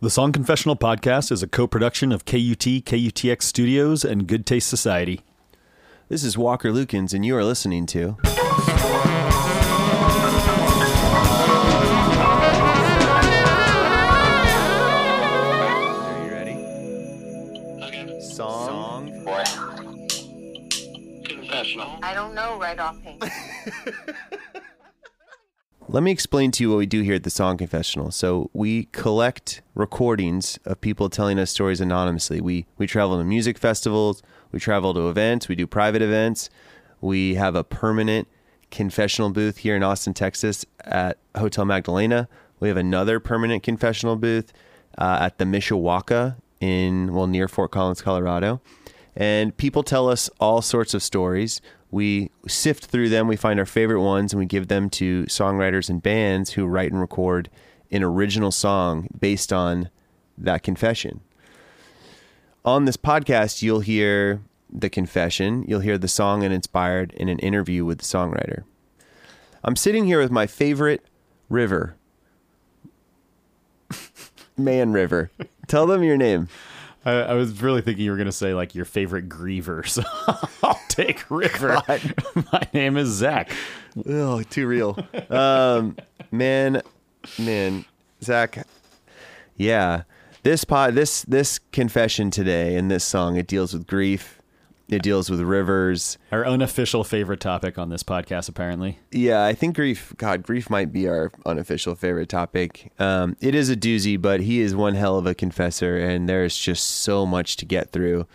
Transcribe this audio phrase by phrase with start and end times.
[0.00, 4.68] The Song Confessional podcast is a co production of KUT, KUTX Studios, and Good Taste
[4.68, 5.22] Society.
[6.08, 8.16] This is Walker Lukens, and you are listening to.
[14.88, 16.54] Are you ready?
[17.82, 18.20] Okay.
[18.20, 19.10] Song.
[21.24, 21.98] Confessional.
[22.04, 23.20] I don't know right offhand.
[25.90, 28.10] Let me explain to you what we do here at the Song Confessional.
[28.10, 32.42] So we collect recordings of people telling us stories anonymously.
[32.42, 34.22] We we travel to music festivals,
[34.52, 36.50] we travel to events, we do private events.
[37.00, 38.28] We have a permanent
[38.70, 42.28] confessional booth here in Austin, Texas at Hotel Magdalena.
[42.60, 44.52] We have another permanent confessional booth
[44.98, 48.60] uh, at the Mishawaka in well near Fort Collins, Colorado.
[49.16, 51.62] And people tell us all sorts of stories.
[51.90, 55.88] We sift through them, we find our favorite ones, and we give them to songwriters
[55.88, 57.48] and bands who write and record
[57.90, 59.88] an original song based on
[60.36, 61.20] that confession.
[62.64, 67.38] On this podcast, you'll hear the confession, you'll hear the song and inspired in an
[67.38, 68.64] interview with the songwriter.
[69.64, 71.04] I'm sitting here with my favorite
[71.48, 71.96] river,
[74.56, 75.30] Man River.
[75.66, 76.48] Tell them your name.
[77.04, 80.02] I, I was really thinking you were going to say like your favorite griever, so
[80.62, 81.80] I'll take River.
[82.52, 83.50] My name is Zac.
[84.06, 84.98] Oh, too real.
[85.30, 85.96] Um,
[86.30, 86.82] man,
[87.38, 87.84] man,
[88.22, 88.66] Zac.
[89.56, 90.02] Yeah,
[90.42, 94.37] this pod, this this confession today and this song, it deals with grief.
[94.88, 96.16] It deals with rivers.
[96.32, 98.98] Our unofficial favorite topic on this podcast, apparently.
[99.12, 100.14] Yeah, I think grief.
[100.16, 102.90] God, grief might be our unofficial favorite topic.
[102.98, 106.56] Um, it is a doozy, but he is one hell of a confessor, and there's
[106.56, 108.26] just so much to get through.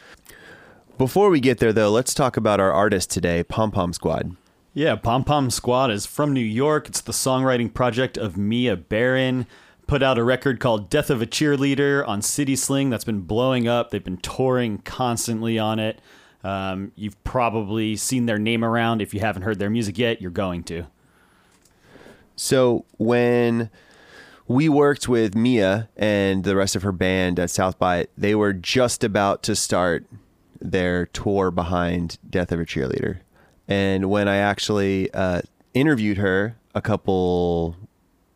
[1.00, 4.36] Before we get there, though, let's talk about our artist today, Pom Pom Squad.
[4.76, 6.88] Yeah, Pom Pom Squad is from New York.
[6.88, 9.48] It's the songwriting project of Mia Berrin.
[9.88, 13.67] Put out a record called Death of a Cheerleader on City Slang that's been blowing
[13.67, 13.90] up.
[13.90, 16.00] They've been touring constantly on it.
[16.44, 19.02] Um, you've probably seen their name around.
[19.02, 20.86] If you haven't heard their music yet, you're going to.
[22.36, 23.70] So when
[24.48, 28.53] we worked with Mia and the rest of her band at South by, they were
[28.53, 30.05] just about to start
[30.59, 33.20] their tour behind Death of a Cheerleader.
[33.67, 35.42] And when I actually uh,
[35.73, 37.77] interviewed her a couple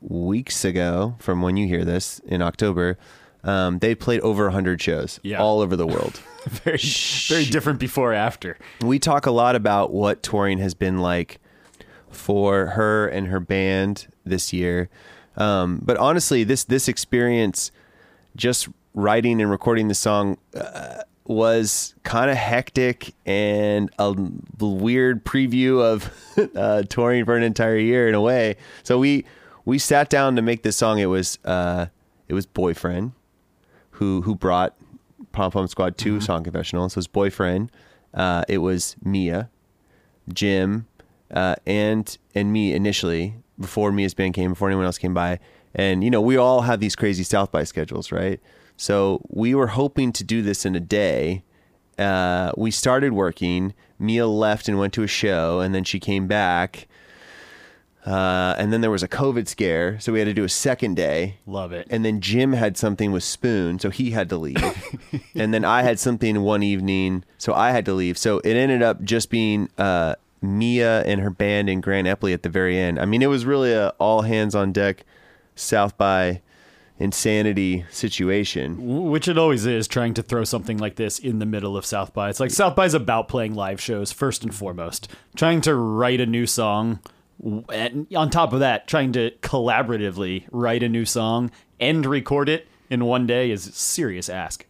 [0.01, 2.97] weeks ago, from when you hear this in October,
[3.43, 5.41] um, they played over 100 shows Yeah.
[5.41, 6.21] all over the world.
[6.63, 6.79] very,
[7.27, 8.57] very different before after.
[8.81, 11.39] we talk a lot about what touring has been like
[12.09, 14.89] for her and her band this year.
[15.35, 17.71] Um, but honestly, this this experience,
[18.35, 24.15] just writing and recording the song, uh, was kind of hectic and a
[24.59, 26.09] weird preview of
[26.55, 28.55] uh, touring for an entire year in a way.
[28.83, 29.25] So we
[29.65, 30.99] we sat down to make this song.
[30.99, 31.87] It was uh,
[32.27, 33.11] it was boyfriend
[33.91, 34.75] who who brought
[35.37, 36.89] Pom Pom Squad 2 Song Confessional.
[36.89, 37.71] So his boyfriend.
[38.11, 39.51] Uh, it was Mia,
[40.33, 40.87] Jim,
[41.29, 45.39] uh, and and me initially before Mia's band came, before anyone else came by.
[45.75, 48.39] And you know, we all have these crazy South by schedules, right?
[48.77, 51.43] So we were hoping to do this in a day.
[51.99, 53.75] Uh, we started working.
[53.99, 56.87] Mia left and went to a show, and then she came back.
[58.07, 60.95] Uh, and then there was a COVID scare, so we had to do a second
[60.95, 61.39] day.
[61.45, 61.87] Love it.
[61.89, 64.63] And then Jim had something with Spoon, so he had to leave.
[65.35, 68.17] and then I had something one evening, so I had to leave.
[68.17, 72.43] So it ended up just being uh, Mia and her band in Grand Eppley at
[72.43, 72.97] the very end.
[72.97, 75.03] I mean, it was really a all hands on deck
[75.55, 76.41] South by
[76.99, 79.09] insanity situation.
[79.09, 82.13] Which it always is, trying to throw something like this in the middle of South
[82.13, 82.29] by.
[82.29, 85.09] It's like South by is about playing live shows first and foremost.
[85.35, 86.99] Trying to write a new song,
[87.43, 92.67] and on top of that, trying to collaboratively write a new song and record it
[92.89, 94.65] in one day is a serious ask.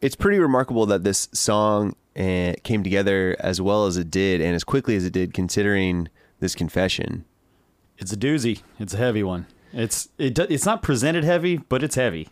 [0.00, 4.54] It's pretty remarkable that this song uh, came together as well as it did and
[4.54, 6.08] as quickly as it did, considering
[6.38, 7.24] this confession.
[7.98, 8.62] It's a doozy.
[8.78, 9.46] It's a heavy one.
[9.72, 10.38] It's it.
[10.38, 12.28] It's not presented heavy, but it's heavy.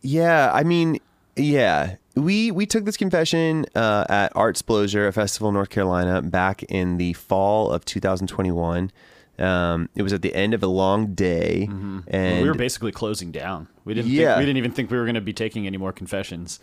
[0.00, 0.98] Yeah, I mean,
[1.36, 6.62] yeah, we we took this confession uh, at Artsplosure, a festival in North Carolina, back
[6.64, 8.90] in the fall of 2021.
[9.38, 13.32] Um, it was at the end of a long day, and we were basically closing
[13.32, 13.68] down.
[13.84, 14.10] We didn't.
[14.10, 14.28] Yeah.
[14.28, 16.58] Think, we didn't even think we were going to be taking any more confessions.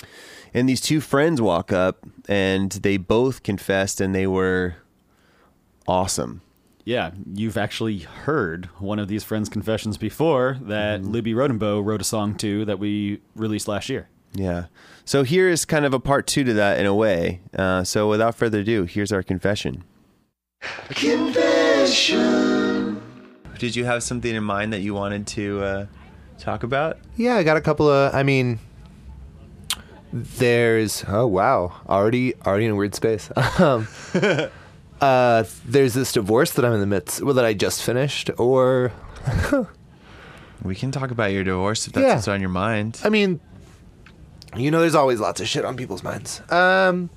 [0.54, 4.78] and these two friends walk up, and they both confessed, and they were
[5.88, 6.42] awesome.
[6.86, 12.04] Yeah, you've actually heard one of these friends' confessions before that Libby Rodenbough wrote a
[12.04, 14.10] song to that we released last year.
[14.34, 14.66] Yeah.
[15.06, 17.42] So here is kind of a part two to that in a way.
[17.58, 19.84] Uh, so without further ado, here's our confession.
[21.84, 23.02] Confession.
[23.60, 25.86] Did you have something in mind that you wanted to uh,
[26.38, 26.98] talk about?
[27.16, 28.14] Yeah, I got a couple of.
[28.16, 28.60] I mean,
[30.12, 31.04] there's.
[31.08, 33.30] Oh wow, already already in a weird space.
[33.60, 33.88] um,
[35.02, 37.22] uh, there's this divorce that I'm in the midst.
[37.22, 38.30] Well, that I just finished.
[38.38, 38.92] Or,
[40.64, 42.16] We can talk about your divorce if that's Yeah.
[42.16, 43.02] what's on your mind.
[43.04, 43.42] I mean,
[44.56, 46.42] you know, there's always lots of shit on people's minds.
[46.52, 47.10] Um,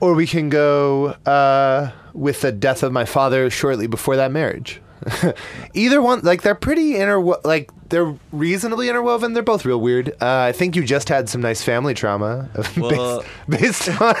[0.00, 4.80] or we can go uh, with the death of my father shortly before that marriage.
[5.74, 9.34] Either one, like they're pretty interwo- like they're reasonably interwoven.
[9.34, 10.10] They're both real weird.
[10.20, 14.14] Uh, I think you just had some nice family trauma Well- based, based on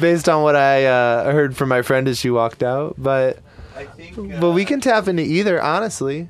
[0.00, 2.94] based on what I uh, heard from my friend as she walked out.
[2.96, 3.38] But
[3.76, 4.16] I think.
[4.40, 6.28] but we can tap into either, honestly.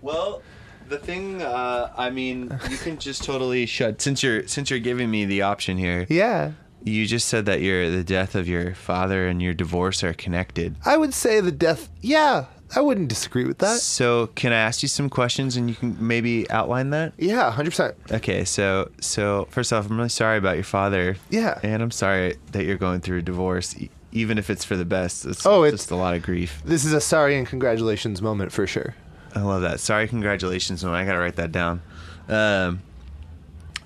[0.00, 0.42] Well,
[0.88, 4.00] the thing, uh, I mean, you can just totally shut.
[4.00, 6.52] Since you're since you're giving me the option here, Yeah.
[6.84, 10.76] you just said that your the death of your father and your divorce are connected.
[10.84, 11.88] I would say the death.
[12.00, 12.46] Yeah,
[12.76, 13.78] I wouldn't disagree with that.
[13.80, 17.12] So, can I ask you some questions and you can maybe outline that?
[17.18, 17.96] Yeah, hundred percent.
[18.10, 21.16] Okay, so so first off, I'm really sorry about your father.
[21.30, 21.58] Yeah.
[21.62, 23.74] and I'm sorry that you're going through a divorce,
[24.12, 25.24] even if it's for the best.
[25.26, 26.62] It's Oh, it's- just a lot of grief.
[26.64, 28.94] This is a sorry and congratulations moment for sure.
[29.38, 29.78] I love that.
[29.78, 30.84] Sorry, congratulations.
[30.84, 31.80] I gotta write that down.
[32.28, 32.82] Um,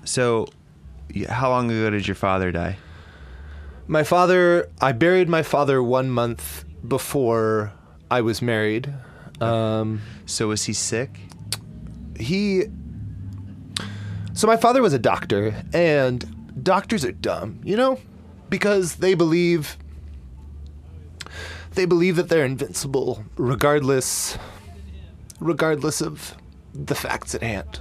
[0.03, 0.47] so,
[1.29, 2.77] how long ago did your father die?
[3.87, 7.71] My father, I buried my father one month before
[8.09, 8.91] I was married.
[9.39, 11.19] Um, So was he sick?
[12.19, 12.63] he.
[14.33, 17.99] So my father was a doctor, and doctors are dumb, you know,
[18.49, 19.77] because they believe.
[21.75, 24.37] They believe that they're invincible, regardless,
[25.39, 26.35] regardless of
[26.73, 27.79] the facts at hand.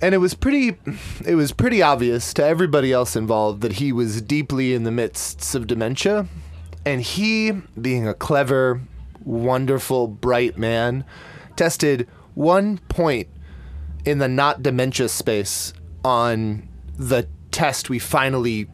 [0.00, 0.76] And it was pretty,
[1.24, 5.54] it was pretty obvious to everybody else involved that he was deeply in the midst
[5.54, 6.26] of dementia,
[6.84, 8.80] and he, being a clever,
[9.24, 11.04] wonderful, bright man,
[11.54, 13.28] tested one point
[14.04, 15.72] in the not dementia space
[16.04, 16.68] on
[16.98, 18.66] the test we finally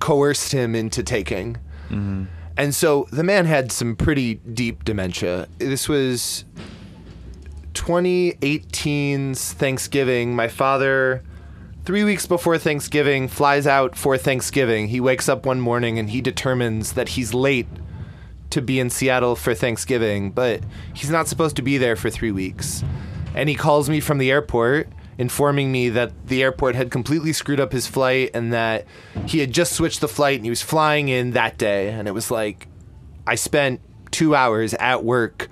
[0.00, 1.58] coerced him into taking.
[1.90, 2.24] Mm-hmm.
[2.56, 5.48] And so the man had some pretty deep dementia.
[5.58, 6.44] This was
[7.74, 10.34] 2018's Thanksgiving.
[10.34, 11.22] My father,
[11.84, 14.88] three weeks before Thanksgiving, flies out for Thanksgiving.
[14.88, 17.68] He wakes up one morning and he determines that he's late
[18.50, 20.62] to be in Seattle for Thanksgiving, but
[20.94, 22.82] he's not supposed to be there for three weeks.
[23.34, 24.88] And he calls me from the airport,
[25.18, 28.84] informing me that the airport had completely screwed up his flight and that
[29.26, 31.88] he had just switched the flight and he was flying in that day.
[31.88, 32.68] And it was like,
[33.26, 33.80] I spent
[34.10, 35.48] two hours at work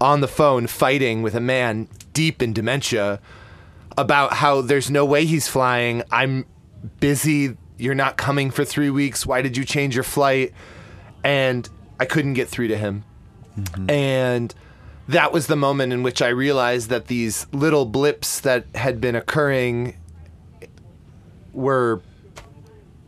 [0.00, 3.20] on the phone fighting with a man deep in dementia
[3.96, 6.02] about how there's no way he's flying.
[6.10, 6.44] I'm
[7.00, 7.56] busy.
[7.78, 9.26] You're not coming for three weeks.
[9.26, 10.52] Why did you change your flight?
[11.24, 11.68] And
[11.98, 13.04] I couldn't get through to him.
[13.58, 13.90] Mm-hmm.
[13.90, 14.54] And
[15.08, 19.14] that was the moment in which I realized that these little blips that had been
[19.14, 19.96] occurring
[21.52, 22.00] were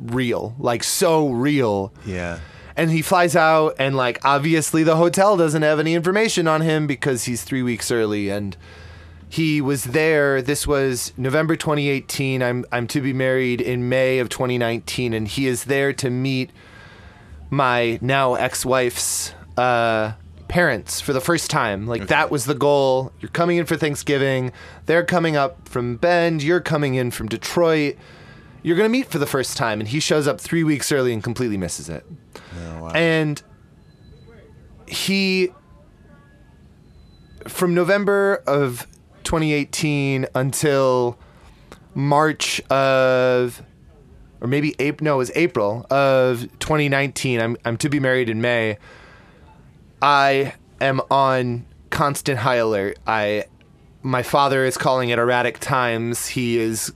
[0.01, 1.93] real, like so real.
[2.07, 2.39] Yeah.
[2.77, 6.87] and he flies out and like obviously the hotel doesn't have any information on him
[6.87, 8.57] because he's three weeks early and
[9.29, 10.41] he was there.
[10.41, 15.49] This was november 2018 i'm, I'm to be married in may of 2019 and he
[15.49, 16.51] is there to meet
[17.51, 20.13] my now ex-wife's uh,
[20.49, 21.87] parents for the first time.
[21.87, 23.13] Like that was the goal.
[23.21, 24.53] You're coming in for thanksgiving.
[24.87, 26.43] They're coming up from bend.
[26.43, 27.97] You're coming in from detroit.
[28.63, 31.13] You're going to meet for the first time and he shows up three weeks early
[31.13, 32.05] and completely misses it.
[32.61, 32.91] Oh, wow.
[32.91, 33.43] and
[34.87, 35.53] he
[37.47, 38.87] from november of
[39.25, 41.19] 2018 until
[41.95, 43.63] march of
[44.41, 48.41] or maybe april no it was april of 2019 i'm, I'm to be married in
[48.41, 48.79] may
[50.03, 52.99] i am on constant high alert.
[53.07, 53.45] I
[54.03, 56.29] my father is calling at erratic times.
[56.29, 56.93] He is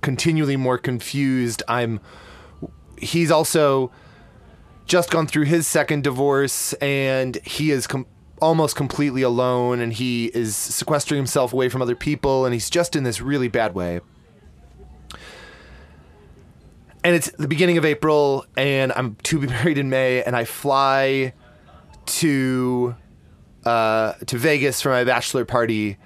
[0.00, 1.62] continually more confused.
[1.68, 2.00] I'm
[2.98, 3.92] he's also
[4.86, 8.06] just gone through his second divorce and he is com-
[8.40, 12.96] almost completely alone and he is sequestering himself away from other people and he's just
[12.96, 14.00] in this really bad way.
[17.04, 20.44] And it's the beginning of April and I'm to be married in May and I
[20.44, 21.32] fly
[22.06, 22.94] to
[23.64, 25.98] uh, to Vegas for my bachelor party.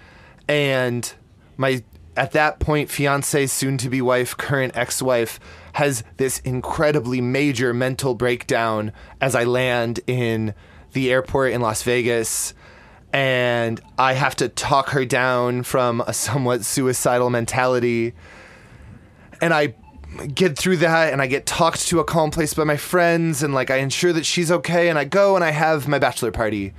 [0.48, 1.12] And
[1.56, 1.82] my
[2.16, 5.38] at that point fiance soon to be wife current ex-wife
[5.74, 10.54] has this incredibly major mental breakdown as I land in
[10.92, 12.54] the airport in Las Vegas.
[13.12, 18.14] And I have to talk her down from a somewhat suicidal mentality.
[19.40, 19.74] And I
[20.34, 23.52] get through that and I get talked to a calm place by my friends and
[23.54, 26.72] like I ensure that she's okay and I go and I have my bachelor party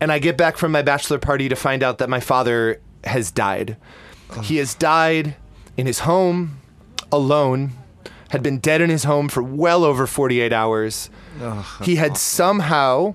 [0.00, 3.30] And I get back from my bachelor party to find out that my father has
[3.30, 3.76] died.
[4.42, 5.36] He has died
[5.76, 6.58] in his home
[7.12, 7.72] alone,
[8.30, 11.10] had been dead in his home for well over 48 hours.
[11.82, 13.14] he had somehow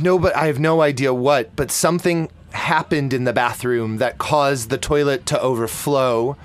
[0.00, 4.68] no but I have no idea what, but something happened in the bathroom that caused
[4.70, 6.36] the toilet to overflow.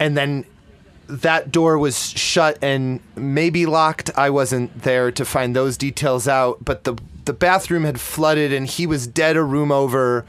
[0.00, 0.44] And then
[1.06, 4.10] that door was shut and maybe locked.
[4.16, 8.66] I wasn't there to find those details out, but the the bathroom had flooded and
[8.66, 10.24] he was dead a room over.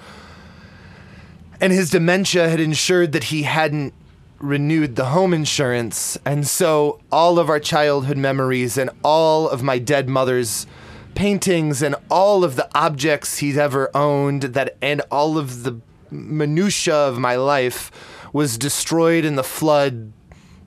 [1.60, 3.94] And his dementia had ensured that he hadn't
[4.40, 6.18] renewed the home insurance.
[6.26, 10.68] And so all of our childhood memories and all of my dead mother's
[11.16, 16.96] paintings and all of the objects he's ever owned that and all of the minutia
[16.96, 17.92] of my life
[18.34, 20.14] was destroyed in the flood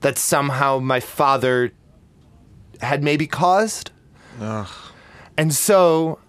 [0.01, 1.71] that somehow my father
[2.81, 3.91] had maybe caused.
[5.37, 6.19] And so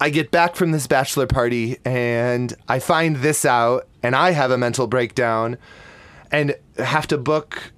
[0.00, 4.50] I get back from this bachelor party and I find this out and I have
[4.50, 5.56] a mental breakdown
[6.30, 7.72] and have to book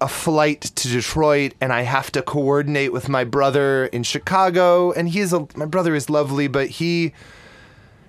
[0.00, 5.08] a flight to Detroit and I have to coordinate with my brother in Chicago and
[5.08, 7.12] he is a my brother is lovely but he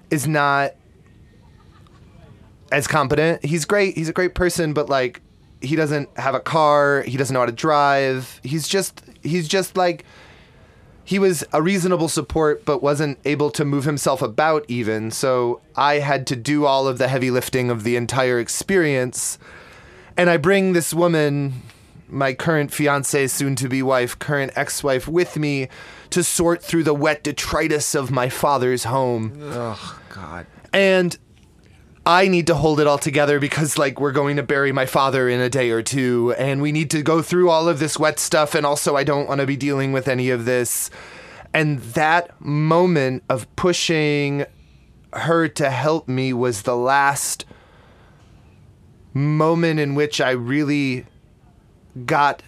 [0.10, 0.74] is not
[2.76, 3.44] as competent.
[3.44, 3.96] He's great.
[3.96, 5.22] He's a great person but like
[5.62, 8.40] he doesn't have a car, he doesn't know how to drive.
[8.44, 10.04] He's just he's just like
[11.04, 15.96] he was a reasonable support but wasn't able to move himself about even so i
[16.00, 19.38] had to do all of the heavy lifting of the entire experience
[20.18, 21.54] and i bring this woman
[22.08, 25.68] my current fiance soon to be wife current ex-wife with me
[26.10, 30.46] to sort through the wet detritus of my father's home Oh God.
[30.74, 31.18] and
[32.06, 35.28] I need to hold it all together because like we're going to bury my father
[35.28, 38.20] in a day or two and we need to go through all of this wet
[38.20, 40.92] stuff and also I don't want to be dealing with any of this.
[41.52, 44.46] And that moment of pushing
[45.14, 47.46] her to help me was the last
[49.14, 51.06] moment in which I really
[52.06, 52.44] got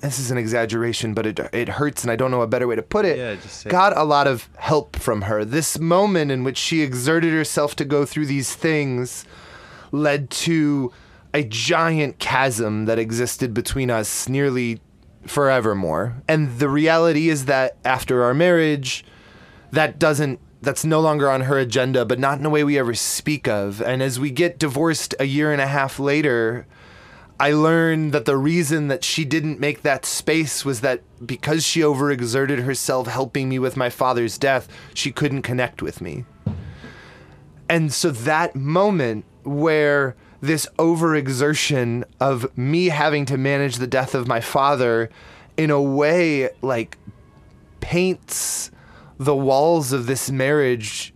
[0.00, 2.76] this is an exaggeration, but it it hurts, and I don't know a better way
[2.76, 3.18] to put it.
[3.18, 3.68] Yeah, just it.
[3.68, 5.44] got a lot of help from her.
[5.44, 9.24] This moment in which she exerted herself to go through these things
[9.92, 10.92] led to
[11.34, 14.80] a giant chasm that existed between us nearly
[15.26, 16.22] forevermore.
[16.26, 19.04] And the reality is that after our marriage,
[19.70, 22.94] that doesn't that's no longer on her agenda, but not in a way we ever
[22.94, 23.80] speak of.
[23.80, 26.66] And as we get divorced a year and a half later,
[27.40, 31.80] I learned that the reason that she didn't make that space was that because she
[31.80, 36.26] overexerted herself helping me with my father's death, she couldn't connect with me.
[37.66, 44.28] And so that moment where this overexertion of me having to manage the death of
[44.28, 45.08] my father
[45.56, 46.98] in a way like
[47.80, 48.70] paints
[49.18, 51.14] the walls of this marriage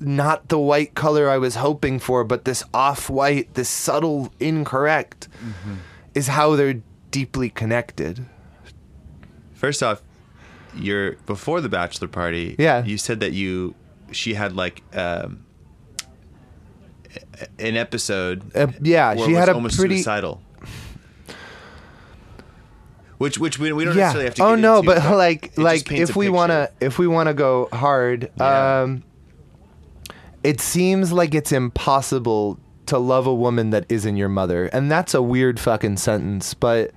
[0.00, 5.28] not the white color I was hoping for, but this off white, this subtle incorrect,
[6.14, 6.80] is how they're
[7.10, 8.24] deeply connected.
[9.54, 10.00] First off,
[10.74, 12.56] you're before the bachelor party.
[12.58, 12.84] Yeah.
[12.84, 13.74] You said that you
[14.12, 15.44] she had like um,
[17.58, 18.56] an episode.
[18.56, 19.96] Uh, yeah, where she it was had a almost pretty.
[19.96, 20.40] suicidal.
[23.18, 24.04] Which which we, we don't Yeah.
[24.04, 24.44] necessarily have to.
[24.44, 27.06] Oh get no, into, but like it just like paints if we wanna if we
[27.06, 28.80] wanna go hard, Yeah.
[28.82, 29.02] um,
[30.42, 35.14] it seems like it's impossible to love a woman that isn't your mother, and that's
[35.14, 36.92] a weird fucking sentence, but.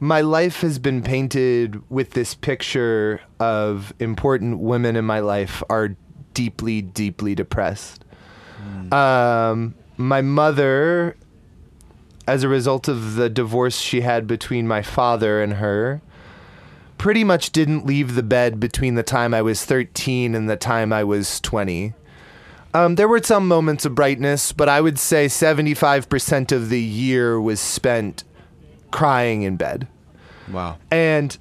[0.00, 5.96] My life has been painted with this picture of important women in my life are
[6.34, 8.04] deeply, deeply depressed.
[8.92, 11.16] Um, my mother,
[12.26, 16.02] as a result of the divorce she had between my father and her,
[16.98, 20.92] pretty much didn't leave the bed between the time I was 13 and the time
[20.92, 21.94] I was 20.
[22.74, 27.40] Um, there were some moments of brightness, but I would say 75% of the year
[27.40, 28.24] was spent
[28.90, 29.86] crying in bed.
[30.50, 30.78] Wow.
[30.90, 31.38] And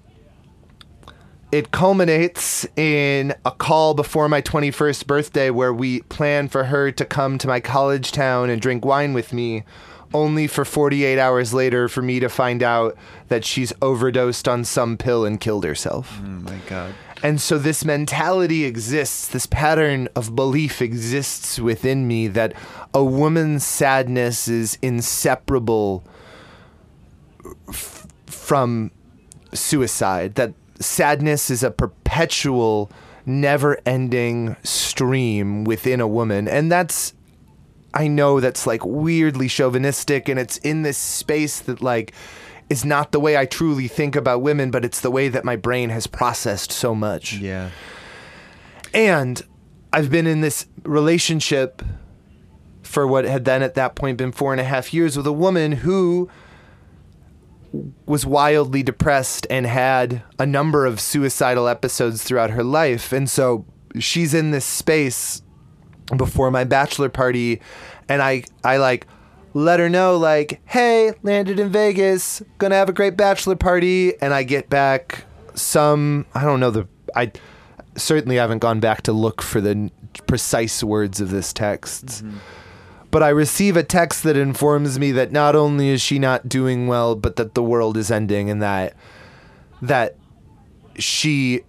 [1.52, 7.04] it culminates in a call before my 21st birthday where we plan for her to
[7.06, 9.64] come to my college town and drink wine with me,
[10.14, 12.96] only for 48 hours later for me to find out
[13.30, 16.20] that she's overdosed on some pill and killed herself.
[16.24, 16.94] Oh my God.
[17.24, 22.54] And so this mentality exists, this pattern of belief exists within me that
[22.94, 26.04] a woman's sadness is inseparable
[27.70, 28.92] f- from
[29.54, 32.92] suicide, that sadness is a perpetual,
[33.26, 36.50] never ending stream within a woman.
[36.50, 37.14] And that's
[37.94, 42.12] I know that's like weirdly chauvinistic and it's in this space that like
[42.70, 45.56] is not the way I truly think about women, but it's the way that my
[45.56, 47.34] brain has processed so much.
[47.34, 47.70] Yeah.
[48.94, 49.42] And
[49.92, 51.82] I've been in this relationship
[52.82, 55.34] for what had then at that point been four and a half years with a
[55.34, 56.30] woman who
[58.06, 63.12] was wildly depressed and had a number of suicidal episodes throughout her life.
[63.12, 63.66] And so
[64.00, 65.42] she's in this space
[66.16, 67.62] before my bachelor party
[68.10, 69.08] and I I like
[69.54, 74.34] let her know like, "Hey, landed in Vegas, to have a great bachelor party." And
[74.34, 77.32] I get back some I don't know the I
[77.96, 79.92] certainly haven't gone back to look for the n-
[80.28, 82.08] precise words of this text.
[82.08, 82.38] Mm-hmm.
[83.12, 86.88] But I receive a text that informs me that not only is she not doing
[86.88, 88.96] well, but that the world is ending and that
[89.84, 90.18] that
[90.98, 91.62] she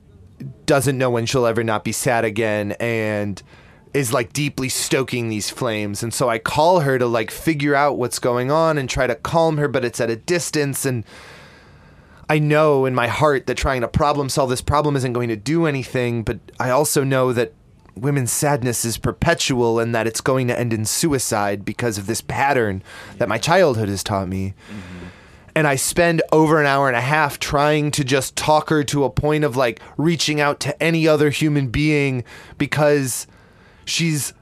[0.67, 3.43] doesn't know when she'll ever not be sad again and
[3.95, 6.03] is like deeply stoking these flames.
[6.03, 9.15] And so I call her to like figure out what's going on and try to
[9.15, 11.05] calm her, but it's at a distance and
[12.29, 15.37] I know in my heart that trying to problem solve this problem isn't going to
[15.37, 17.53] do anything, but I also know that
[17.95, 22.21] women's sadness is perpetual and that it's going to end in suicide because of this
[22.21, 22.83] pattern
[23.19, 24.55] that my childhood has taught me.
[24.69, 25.07] Mm-hmm.
[25.55, 29.05] And I spend over an hour and a half trying to just talk her to
[29.05, 32.25] a point of like reaching out to any other human being
[32.59, 33.29] because
[33.85, 34.33] she's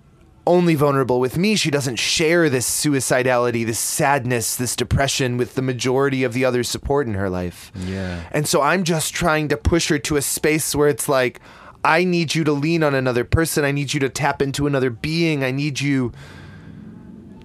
[0.47, 1.55] only vulnerable with me.
[1.55, 6.65] She doesn't share this suicidality, this sadness, this depression with the majority of the other
[6.65, 7.71] support in her life.
[7.77, 8.25] Yeah.
[8.33, 11.41] And so I'm just trying to push her to a space where it's like,
[11.85, 13.65] I need you to lean on another person.
[13.65, 15.45] I need you to tap into another being.
[15.45, 16.13] I need you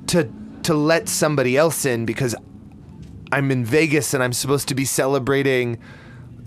[0.08, 0.32] to
[0.64, 2.36] to let somebody else in because
[3.32, 5.80] I'm in Vegas and I'm supposed to be celebrating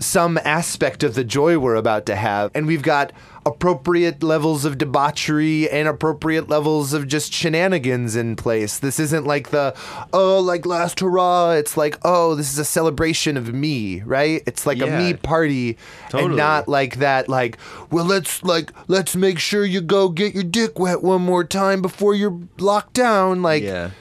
[0.01, 2.51] some aspect of the joy we're about to have.
[2.53, 3.13] And we've got
[3.45, 8.79] appropriate levels of debauchery and appropriate levels of just shenanigans in place.
[8.79, 9.75] This isn't like the,
[10.13, 11.51] oh, like last hurrah.
[11.51, 14.43] It's like, oh, this is a celebration of me, right?
[14.45, 15.77] It's like a me party
[16.13, 17.57] and not like that, like,
[17.89, 21.81] well, let's like, let's make sure you go get your dick wet one more time
[21.81, 23.41] before you're locked down.
[23.41, 23.91] Like, yeah.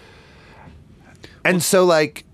[1.44, 2.24] and so like,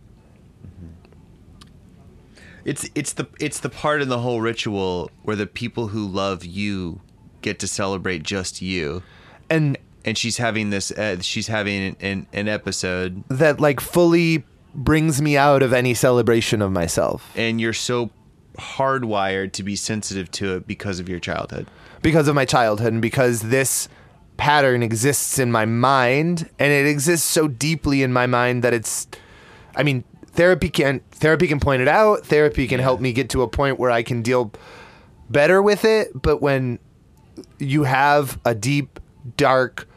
[2.67, 6.45] It's it's the it's the part in the whole ritual where the people who love
[6.45, 7.01] you
[7.41, 9.03] get to celebrate just you.
[9.49, 14.45] and And she's having this uh, she's having an, an an episode that like fully
[14.75, 18.11] brings me out of any celebration of myself and you're so
[18.59, 21.67] hardwired to be sensitive to it because of your childhood.
[22.03, 23.89] because of my childhood and because this
[24.37, 29.07] pattern exists in my mind and it exists so deeply in my mind that it's
[29.77, 30.05] I mean
[30.37, 33.79] therapy can therapy can point it out therapy can help me get to a point
[33.79, 34.53] where I can deal
[35.31, 36.79] better with it but when
[37.59, 39.01] you have a deep
[39.37, 39.89] dark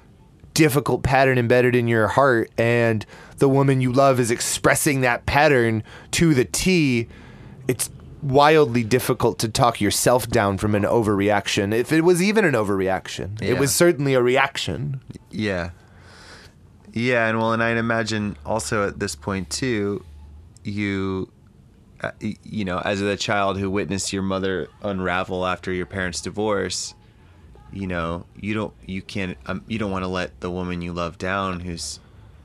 [0.53, 3.05] difficult pattern embedded in your heart and
[3.37, 7.07] the woman you love is expressing that pattern to the T,
[7.67, 7.89] it's
[8.21, 11.73] wildly difficult to talk yourself down from an overreaction.
[11.73, 14.99] If it was even an overreaction, it was certainly a reaction.
[15.31, 15.69] Yeah.
[16.91, 20.03] Yeah, and well, and I'd imagine also at this point too,
[20.63, 21.31] you,
[22.01, 26.95] uh, you know, as a child who witnessed your mother unravel after your parents' divorce,
[27.71, 30.93] you know, you don't, you can't, um, you don't want to let the woman you
[30.93, 31.99] love down who's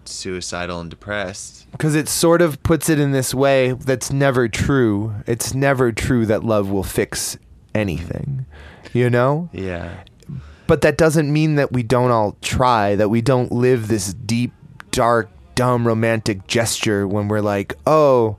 [0.05, 1.70] suicidal and depressed.
[1.72, 5.14] Because it sort of puts it in this way that's never true.
[5.27, 7.38] It's never true that love will fix
[7.74, 8.46] anything,
[8.92, 9.48] you know?
[9.53, 10.05] Yeah.
[10.66, 14.53] But that doesn't mean that we don't all try, that we don't live this deep,
[14.90, 18.37] dark, dumb romantic gesture when we're like, oh,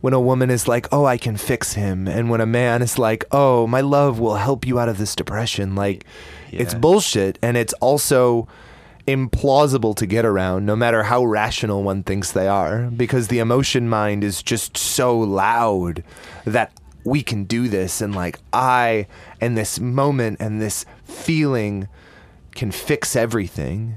[0.00, 2.08] when a woman is like, oh, I can fix him.
[2.08, 5.14] And when a man is like, oh, my love will help you out of this
[5.14, 5.74] depression.
[5.74, 6.04] Like,
[6.50, 7.38] it's bullshit.
[7.40, 8.48] And it's also
[9.06, 13.88] implausible to get around, no matter how rational one thinks they are, because the emotion
[13.88, 16.04] mind is just so loud
[16.44, 16.72] that
[17.04, 18.00] we can do this.
[18.00, 19.06] And like, I
[19.40, 21.88] and this moment and this feeling
[22.54, 23.96] can fix everything.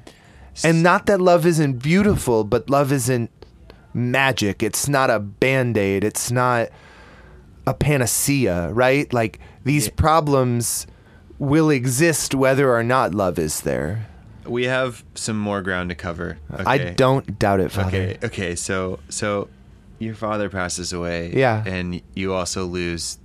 [0.64, 3.30] And not that love isn't beautiful, but love isn't
[3.94, 4.62] magic.
[4.64, 6.04] It's not a band aid.
[6.04, 6.70] It's not
[7.68, 9.12] a panacea, right?
[9.14, 10.88] Like these problems
[11.40, 14.08] will exist whether or not love is there.
[14.46, 16.38] We have some more ground to cover.
[16.52, 17.88] I don't doubt it, Father.
[17.88, 18.18] Okay.
[18.24, 18.56] Okay.
[18.56, 19.50] So so
[19.98, 21.32] your father passes away.
[21.34, 21.64] Yeah.
[21.66, 23.18] And you also lose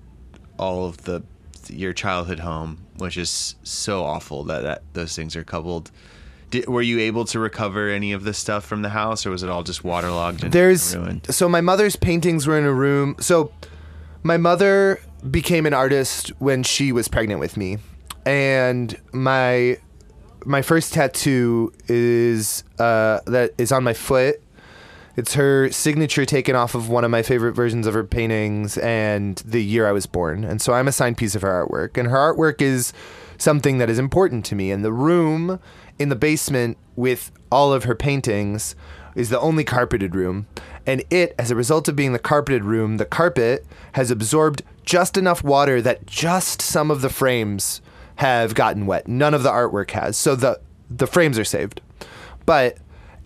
[0.58, 1.22] all of the
[1.68, 5.90] your childhood home, which is so awful that, that those things are coupled.
[6.50, 9.42] Did, were you able to recover any of the stuff from the house, or was
[9.42, 11.26] it all just waterlogged and There's ruined?
[11.30, 13.16] so my mother's paintings were in a room.
[13.20, 13.52] So
[14.22, 17.78] my mother became an artist when she was pregnant with me,
[18.26, 19.78] and my
[20.44, 24.40] my first tattoo is uh, that is on my foot.
[25.16, 29.36] It's her signature taken off of one of my favorite versions of her paintings and
[29.38, 30.44] the year I was born.
[30.44, 31.98] And so I'm a signed piece of her artwork.
[31.98, 32.94] And her artwork is
[33.36, 34.70] something that is important to me.
[34.70, 35.58] And the room
[36.00, 38.74] in the basement with all of her paintings
[39.14, 40.46] is the only carpeted room.
[40.86, 45.16] And it, as a result of being the carpeted room, the carpet has absorbed just
[45.16, 47.82] enough water that just some of the frames
[48.16, 49.06] have gotten wet.
[49.06, 50.16] None of the artwork has.
[50.16, 50.60] So the
[50.90, 51.80] the frames are saved.
[52.46, 52.78] But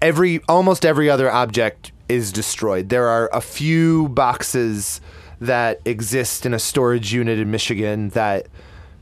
[0.03, 2.89] every almost every other object is destroyed.
[2.91, 5.01] There are a few boxes
[5.41, 8.49] that exist in a storage unit in Michigan that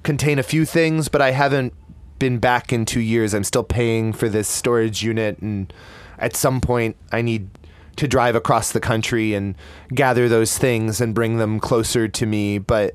[0.02, 1.74] contain a few things, but I haven't
[2.22, 3.34] been back in 2 years.
[3.34, 5.72] I'm still paying for this storage unit and
[6.20, 7.48] at some point I need
[7.96, 9.56] to drive across the country and
[9.92, 12.94] gather those things and bring them closer to me, but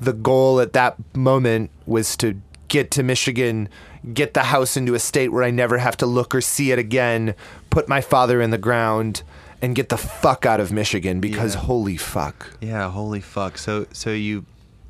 [0.00, 3.68] the goal at that moment was to get to Michigan,
[4.14, 6.78] get the house into a state where I never have to look or see it
[6.78, 7.34] again,
[7.68, 9.22] put my father in the ground,
[9.60, 11.60] and get the fuck out of Michigan because Yeah.
[11.60, 12.50] holy fuck.
[12.62, 13.58] Yeah, holy fuck.
[13.58, 14.46] So so you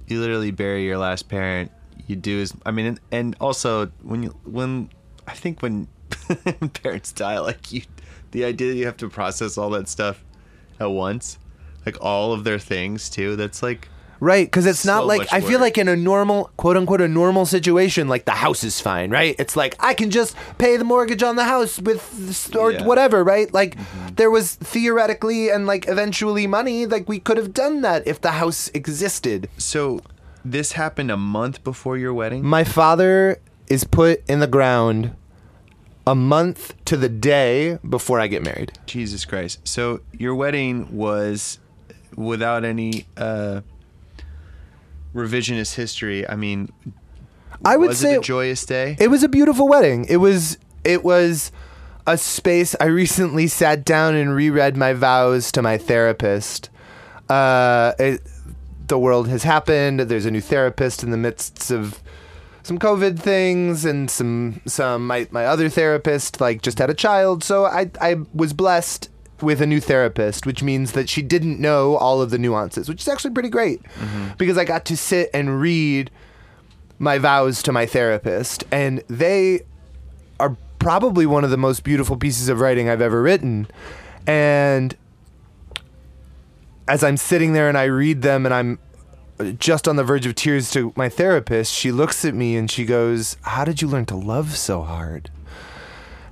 [0.06, 1.72] you literally bury your last parent.
[2.06, 4.90] You do is I mean and, and also when you when
[5.26, 5.88] I think when
[6.82, 7.82] parents die like you
[8.32, 10.24] the idea that you have to process all that stuff
[10.80, 11.38] at once,
[11.86, 13.88] like all of their things too, that's like
[14.20, 17.08] Right, because it's not So like I feel like in a normal, quote unquote, a
[17.08, 19.34] normal situation, like the house is fine, right?
[19.38, 22.00] It's like I can just pay the mortgage on the house with
[22.56, 22.78] or Yeah.
[22.78, 22.86] Mm-hmm.
[22.86, 23.52] whatever, right?
[23.52, 23.76] Like
[24.16, 28.30] there was theoretically and like eventually money, like we could have done that if the
[28.32, 29.48] house existed.
[29.58, 30.00] so
[30.44, 32.44] this happened a month before your wedding?
[32.44, 35.16] My father is put in the ground
[36.06, 38.72] a month to the day before I get married.
[38.86, 39.66] Jesus Christ.
[39.66, 41.58] So your wedding was
[42.14, 43.62] without any uh
[45.14, 46.28] revisionist history.
[46.28, 46.72] I mean,
[47.64, 48.96] I would was say it a joyous day?
[48.98, 50.04] It was a beautiful wedding.
[50.08, 51.50] It was it was
[52.06, 56.68] a space I recently sat down and reread my vows to my therapist.
[57.28, 58.20] Uh, it,
[58.86, 60.00] the world has happened.
[60.00, 62.02] There's a new therapist in the midst of
[62.62, 67.44] some COVID things and some some my my other therapist like just had a child.
[67.44, 71.96] So I I was blessed with a new therapist, which means that she didn't know
[71.96, 74.28] all of the nuances, which is actually pretty great mm-hmm.
[74.38, 76.10] because I got to sit and read
[76.98, 79.60] my vows to my therapist, and they
[80.40, 83.66] are probably one of the most beautiful pieces of writing I've ever written.
[84.26, 84.96] And
[86.88, 88.78] as I'm sitting there and I read them, and I'm
[89.58, 92.84] just on the verge of tears to my therapist, she looks at me and she
[92.84, 95.30] goes, "How did you learn to love so hard?"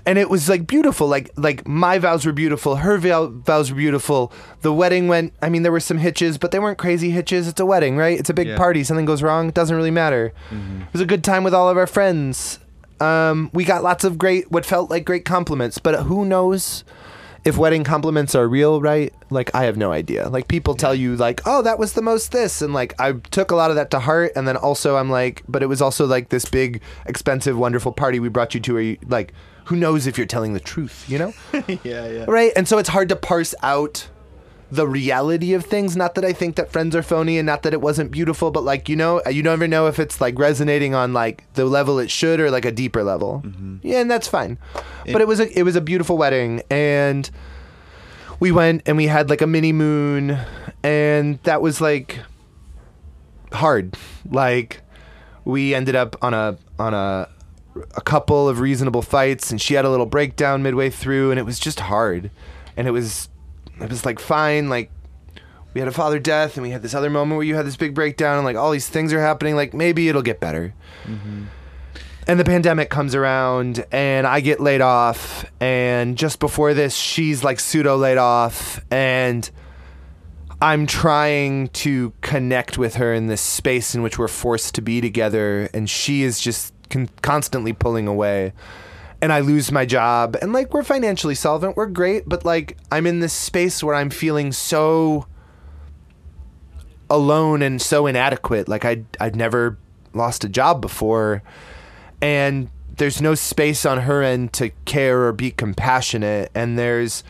[0.05, 3.77] and it was like beautiful like like my vows were beautiful her vow- vows were
[3.77, 7.47] beautiful the wedding went i mean there were some hitches but they weren't crazy hitches
[7.47, 8.57] it's a wedding right it's a big Yeah.
[8.57, 11.69] party something goes wrong it doesn't really matter it was a good time with all
[11.69, 12.59] of our friends
[13.01, 16.83] um, we got lots of great what felt like great compliments but who knows
[17.45, 19.13] if wedding compliments are real right?
[19.31, 20.29] Like i have no idea.
[20.29, 23.51] Like people tell you like oh that was the most this and like i took
[23.51, 26.07] a lot of that to heart and then also i'm like but it was also
[26.07, 29.33] like this big expensive wonderful party we brought you to where you like
[29.67, 31.33] who knows if you're telling the truth you know?
[31.83, 32.25] Yeah, yeah.
[32.29, 32.53] right?
[32.57, 34.09] And so it's hard to parse out
[34.73, 35.97] the reality of things.
[35.97, 38.65] Not that i think that friends are phony and not that it wasn't beautiful but
[38.65, 42.11] like you know you never know if it's like resonating on like the level it
[42.11, 43.43] should or like a deeper level.
[43.45, 43.77] Mm-hmm.
[43.83, 44.59] Yeah and that's fine.
[45.05, 47.31] But it was a it was a beautiful wedding and
[48.41, 50.39] we went and we had like a mini moon
[50.83, 52.19] and that was like
[53.53, 53.95] hard.
[54.31, 54.81] Like
[55.45, 57.29] we ended up on a on a
[57.95, 61.45] a couple of reasonable fights and she had a little breakdown midway through and it
[61.45, 62.31] was just hard.
[62.75, 63.29] And it was
[63.81, 64.91] it was like fine like
[65.75, 67.77] we had a father death and we had this other moment where you had this
[67.77, 71.45] big breakdown and like all these things are happening like maybe it'll get better mm-hmm.
[72.27, 77.43] and the pandemic comes around and i get laid off and just before this she's
[77.43, 79.51] like pseudo laid off and
[80.63, 85.01] I'm trying to connect with her in this space in which we're forced to be
[85.01, 88.53] together, and she is just con- constantly pulling away.
[89.23, 93.07] And I lose my job, and like we're financially solvent, we're great, but like I'm
[93.07, 95.27] in this space where I'm feeling so
[97.09, 98.69] alone and so inadequate.
[98.69, 99.79] Like I I'd never
[100.13, 101.41] lost a job before,
[102.21, 107.23] and there's no space on her end to care or be compassionate, and there's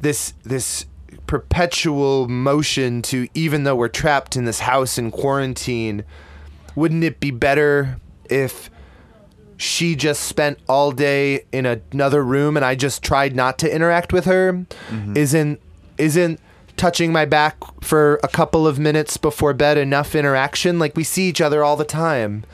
[0.00, 0.86] this this
[1.26, 6.04] perpetual motion to even though we're trapped in this house in quarantine
[6.74, 8.68] wouldn't it be better if
[9.56, 14.12] she just spent all day in another room and I just tried not to interact
[14.12, 15.16] with her mm-hmm.
[15.16, 15.60] isn't
[15.98, 16.40] isn't
[16.76, 20.78] touching my back for a couple of minutes before bed enough interaction?
[20.78, 22.44] Like we see each other all the time.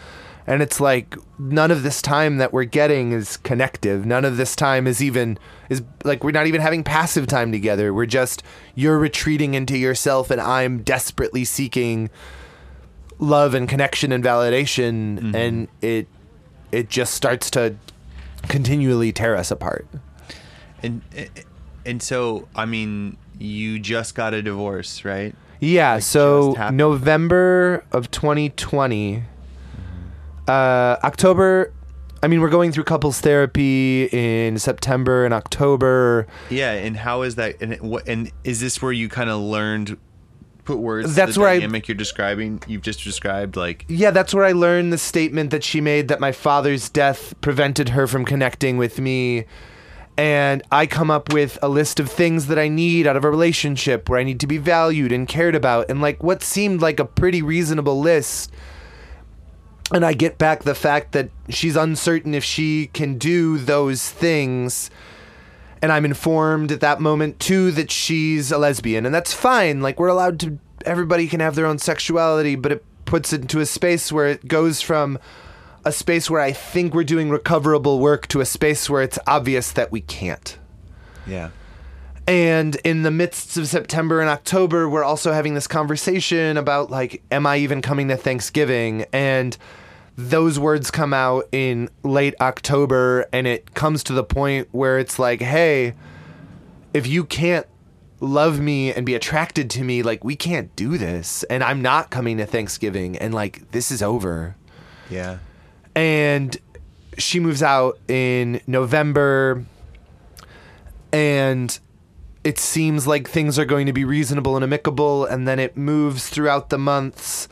[0.46, 4.04] And it's like none of this time that we're getting is connective.
[4.04, 7.94] None of this time is even is like we're not even having passive time together.
[7.94, 8.42] We're just
[8.74, 12.10] you're retreating into yourself and i'm desperately seeking
[13.18, 15.18] love and connection and validation.
[15.18, 15.34] Mm-hmm.
[15.36, 16.08] And it
[16.72, 17.76] it just starts to
[18.48, 19.86] continually tear us apart.
[20.82, 21.02] And
[21.84, 25.34] and so I mean, you just got a divorce, right?
[25.60, 26.54] Yeah, so?
[26.72, 29.22] November of 2020,
[30.48, 31.72] uh, October.
[32.22, 36.26] I mean, we're going through couples therapy in September and October.
[36.48, 37.60] Yeah, and how is that?
[37.60, 38.08] And what?
[38.08, 39.98] And is this where you kind of learned
[40.70, 41.14] put words?
[41.14, 42.62] That's to the where I- dynamic you're describing.
[42.66, 46.20] You've just described like Yeah, that's where I learned the statement that she made that
[46.20, 49.44] my father's death prevented her from connecting with me.
[50.16, 53.30] And I come up with a list of things that I need out of a
[53.30, 57.00] relationship where I need to be valued and cared about, and like what seemed like
[57.00, 58.52] a pretty reasonable list.
[59.92, 64.90] And I get back the fact that she's uncertain if she can do those things.
[65.82, 69.80] And I'm informed at that moment too that she's a lesbian, and that's fine.
[69.80, 70.58] Like we're allowed to.
[70.84, 74.48] Everybody can have their own sexuality, but it puts it into a space where it
[74.48, 75.18] goes from
[75.84, 79.72] a space where I think we're doing recoverable work to a space where it's obvious
[79.72, 80.58] that we can't.
[81.26, 81.50] yeah,
[82.26, 87.22] And in the midst of September and October, we're also having this conversation about like,
[87.30, 89.06] am I even coming to Thanksgiving?
[89.12, 89.56] And
[90.28, 95.18] those words come out in late October, and it comes to the point where it's
[95.18, 95.94] like, hey,
[96.92, 97.66] if you can't
[98.20, 101.42] love me and be attracted to me, like, we can't do this.
[101.44, 104.56] And I'm not coming to Thanksgiving, and like, this is over.
[105.08, 105.38] Yeah,
[105.94, 106.56] and
[107.18, 109.64] she moves out in November
[111.12, 111.78] and
[112.44, 116.28] it seems like things are going to be reasonable and amicable and then it moves
[116.28, 117.48] throughout the months.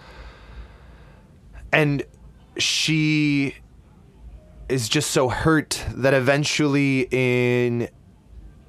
[1.72, 2.02] And
[2.58, 3.54] she
[4.68, 7.88] is just so hurt that eventually in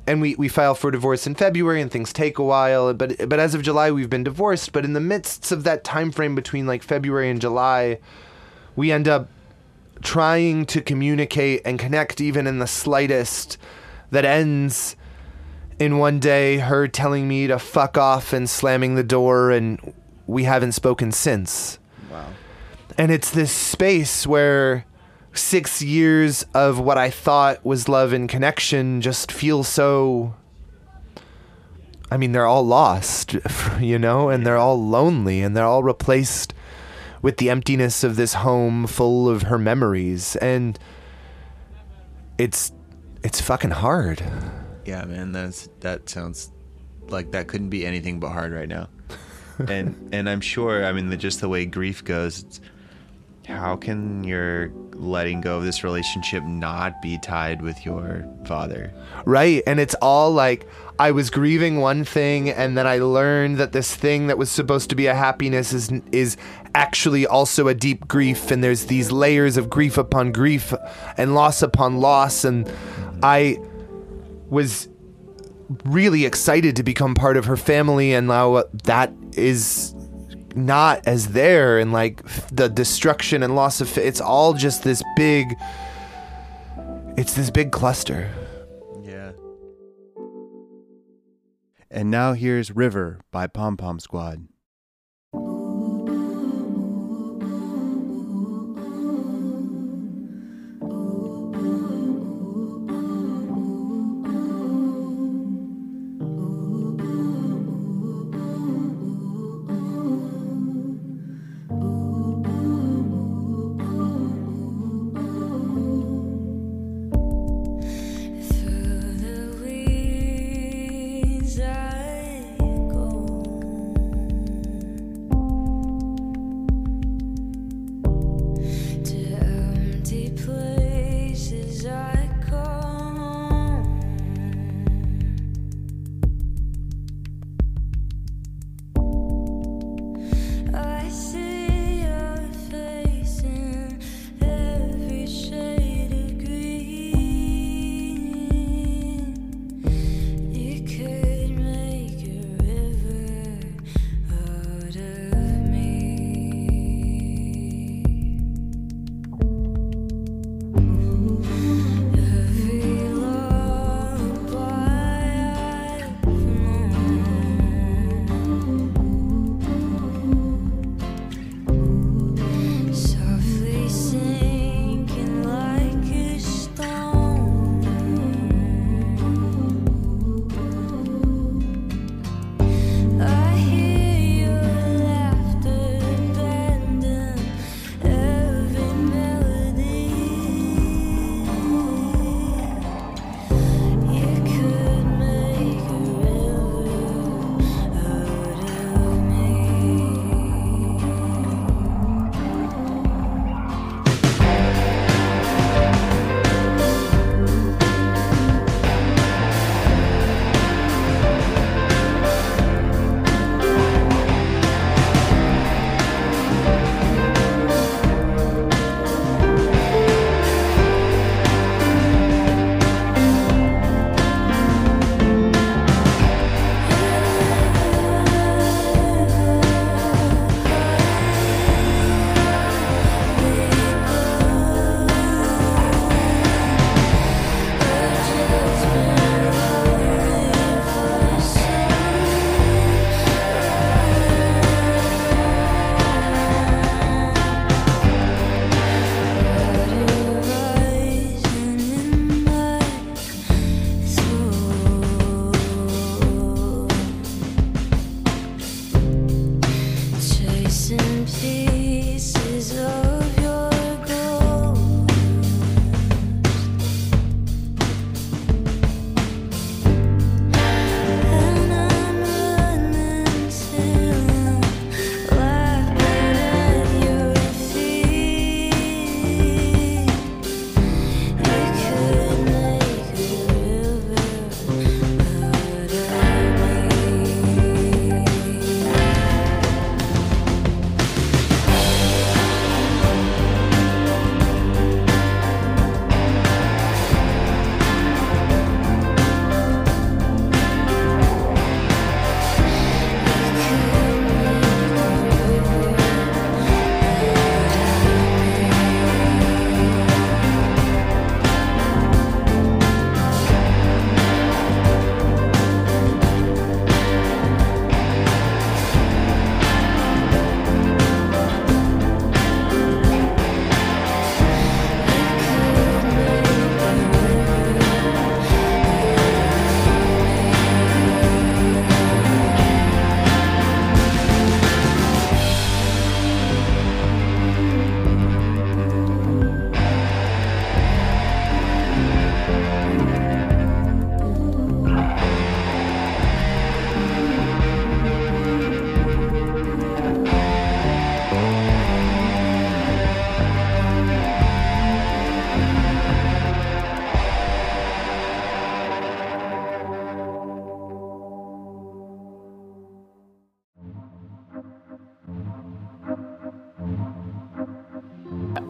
[0.08, 3.40] and we, we file for divorce in February and things take a while but but
[3.40, 4.72] as of July we've been divorced.
[4.72, 8.00] But in the midst of that time frame between like February and July
[8.76, 9.30] we end up
[10.02, 13.58] trying to communicate and connect even in the slightest
[14.12, 14.96] that ends
[15.80, 19.94] in one day her telling me to fuck off and slamming the door and
[20.28, 21.80] we haven't spoken since.
[22.12, 22.28] Wow,
[23.00, 24.86] and it's this space where
[25.32, 30.36] six years of what I thought was love and connection just feel so.
[32.12, 33.38] I mean, they're all lost,
[33.80, 36.54] you know, and they're all lonely, and they're all replaced
[37.22, 40.78] with the emptiness of this home full of her memories, and
[42.38, 42.74] it's
[43.24, 44.22] it's fucking hard.
[44.86, 45.32] yeah, man.
[45.32, 46.52] That's that sounds
[47.08, 48.90] like that couldn't be anything but hard right now.
[49.70, 50.84] and and I'm sure.
[50.84, 52.60] I mean, the, just the way grief goes.
[53.50, 58.94] How can your letting go of this relationship not be tied with your father?
[59.26, 59.64] Right.
[59.66, 60.68] And it's all like
[61.00, 64.90] I was grieving one thing and then I learned that this thing that was supposed
[64.90, 66.38] to be a happiness is is
[66.76, 70.74] actually also a deep grief and there's these layers of grief upon grief
[71.18, 72.72] and loss upon loss and
[73.24, 73.58] I
[74.50, 74.90] was
[75.86, 79.96] really excited to become part of her family and now uh, that is
[80.56, 85.56] not as there and like the destruction and loss of it's all just this big
[87.18, 88.30] it's this big cluster
[89.04, 89.32] Yeah.
[91.92, 94.48] And now here's River by Pom Pom Squad.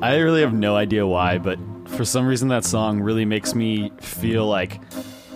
[0.09, 3.91] I really have no idea why, but for some reason that song really makes me
[4.01, 4.81] feel like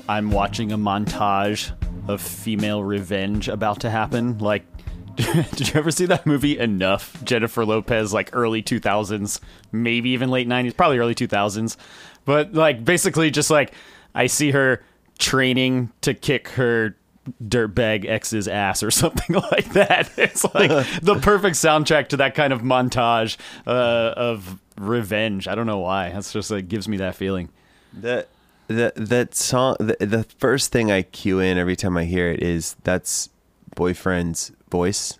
[0.09, 1.71] I'm watching a montage
[2.07, 4.39] of female revenge about to happen.
[4.39, 4.65] Like,
[5.15, 7.23] did you ever see that movie Enough?
[7.23, 9.39] Jennifer Lopez, like early 2000s,
[9.71, 11.77] maybe even late 90s, probably early 2000s.
[12.25, 13.75] But like, basically, just like
[14.15, 14.83] I see her
[15.19, 16.95] training to kick her
[17.43, 20.11] dirtbag X's ass or something like that.
[20.17, 20.69] It's like
[21.01, 25.47] the perfect soundtrack to that kind of montage uh, of revenge.
[25.47, 26.09] I don't know why.
[26.09, 27.49] That's just like gives me that feeling.
[27.93, 28.29] That
[28.67, 29.75] that that song.
[29.79, 33.29] The, the first thing I cue in every time I hear it is that's
[33.75, 35.19] boyfriend's voice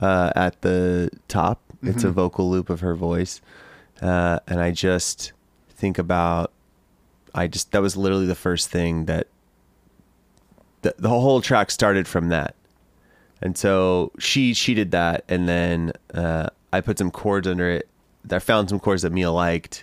[0.00, 1.60] uh, at the top.
[1.82, 3.40] It's a vocal loop of her voice,
[4.02, 5.32] uh, and I just
[5.70, 6.52] think about.
[7.34, 9.28] I just that was literally the first thing that.
[10.86, 12.54] The, the whole track started from that,
[13.42, 17.88] and so she she did that, and then uh, I put some chords under it.
[18.30, 19.82] I found some chords that Mia liked,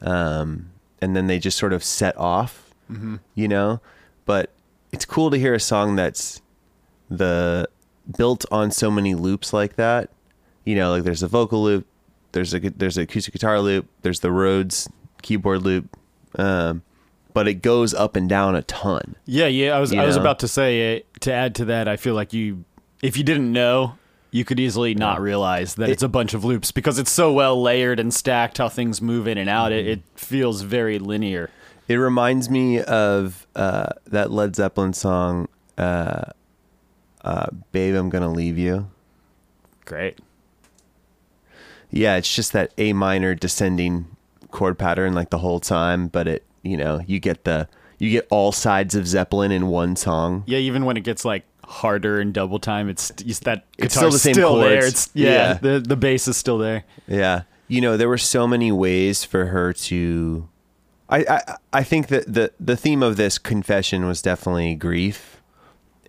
[0.00, 2.74] um, and then they just sort of set off,
[3.36, 3.80] you know.
[4.24, 4.50] But
[4.90, 6.42] it's cool to hear a song that's
[7.08, 7.68] the
[8.18, 10.10] built on so many loops like that.
[10.64, 11.86] You know, like there's a vocal loop,
[12.32, 14.88] there's a there's an acoustic guitar loop, there's the Rhodes
[15.22, 15.96] keyboard loop,
[16.40, 16.82] um,
[17.34, 19.16] but it goes up and down a ton.
[19.26, 19.76] Yeah, yeah.
[19.76, 20.22] I was You I was know?
[20.22, 21.86] about to say uh, to add to that.
[21.86, 22.64] I feel like you,
[23.02, 23.96] if you didn't know,
[24.30, 27.60] you could easily not realize that it's a bunch of loops because it's so well
[27.60, 28.58] layered and stacked.
[28.58, 31.50] How things move in and out, it, it feels very linear.
[31.86, 36.22] It reminds me of uh, that Led Zeppelin song, uh,
[37.22, 38.90] uh, "Babe, I'm Gonna Leave You."
[39.84, 40.18] Great.
[41.90, 44.06] Yeah, it's just that A minor descending
[44.50, 48.26] chord pattern like the whole time, but it, you know, you get the you get
[48.30, 50.42] all sides of Zeppelin in one song.
[50.46, 54.10] Yeah, even when it gets like harder in double time, it's, it's that It's still
[54.10, 54.44] the same there.
[54.46, 54.86] chords.
[54.86, 55.54] It's yeah, Yeah.
[55.54, 56.84] the the bass is still there.
[57.06, 57.42] Yeah.
[57.68, 60.48] You know, there were so many ways for her to
[61.08, 65.40] I I, I think that the the theme of this confession was definitely grief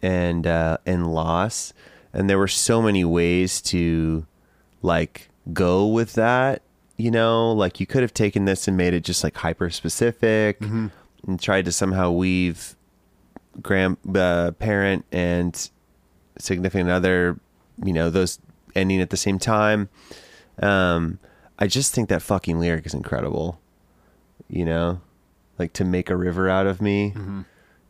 [0.01, 1.73] and uh and loss.
[2.13, 4.25] And there were so many ways to
[4.81, 6.61] like go with that,
[6.97, 10.61] you know, like you could have taken this and made it just like hyper specific
[11.27, 12.75] and tried to somehow weave
[13.61, 15.69] grand uh, parent and
[16.37, 17.39] significant other,
[17.83, 18.39] you know, those
[18.75, 19.89] ending at the same time.
[20.61, 21.19] Um,
[21.59, 23.59] I just think that fucking lyric is incredible.
[24.47, 25.01] You know,
[25.57, 27.13] like to make a river out of me.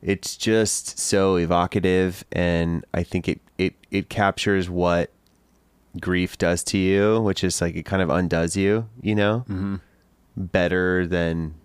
[0.01, 5.11] It's just so evocative, and I think it it it captures what
[5.99, 8.89] grief does to you, which is like it kind of undoes you.
[9.01, 9.75] You know, mm-hmm.
[10.35, 11.55] better than.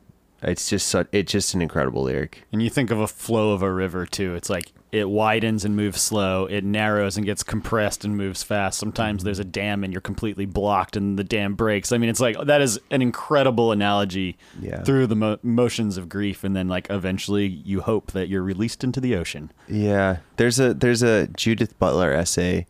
[0.43, 2.45] It's just such, it's just an incredible lyric.
[2.51, 4.35] And you think of a flow of a river too.
[4.35, 6.47] It's like it widens and moves slow.
[6.47, 8.79] It narrows and gets compressed and moves fast.
[8.79, 9.27] Sometimes mm-hmm.
[9.27, 11.93] there's a dam and you're completely blocked and the dam breaks.
[11.93, 14.83] I mean, it's like that is an incredible analogy Yeah.
[14.83, 18.83] through the mo- motions of grief, and then like eventually you hope that you're released
[18.83, 19.53] into the ocean.
[19.69, 22.67] Yeah, there's a there's a Judith Butler essay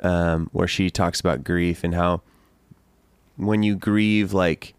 [0.00, 2.22] um, where she talks about grief and how
[3.36, 4.74] when you grieve, like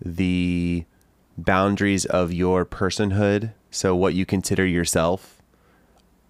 [0.00, 0.84] the
[1.36, 5.42] boundaries of your personhood, so what you consider yourself,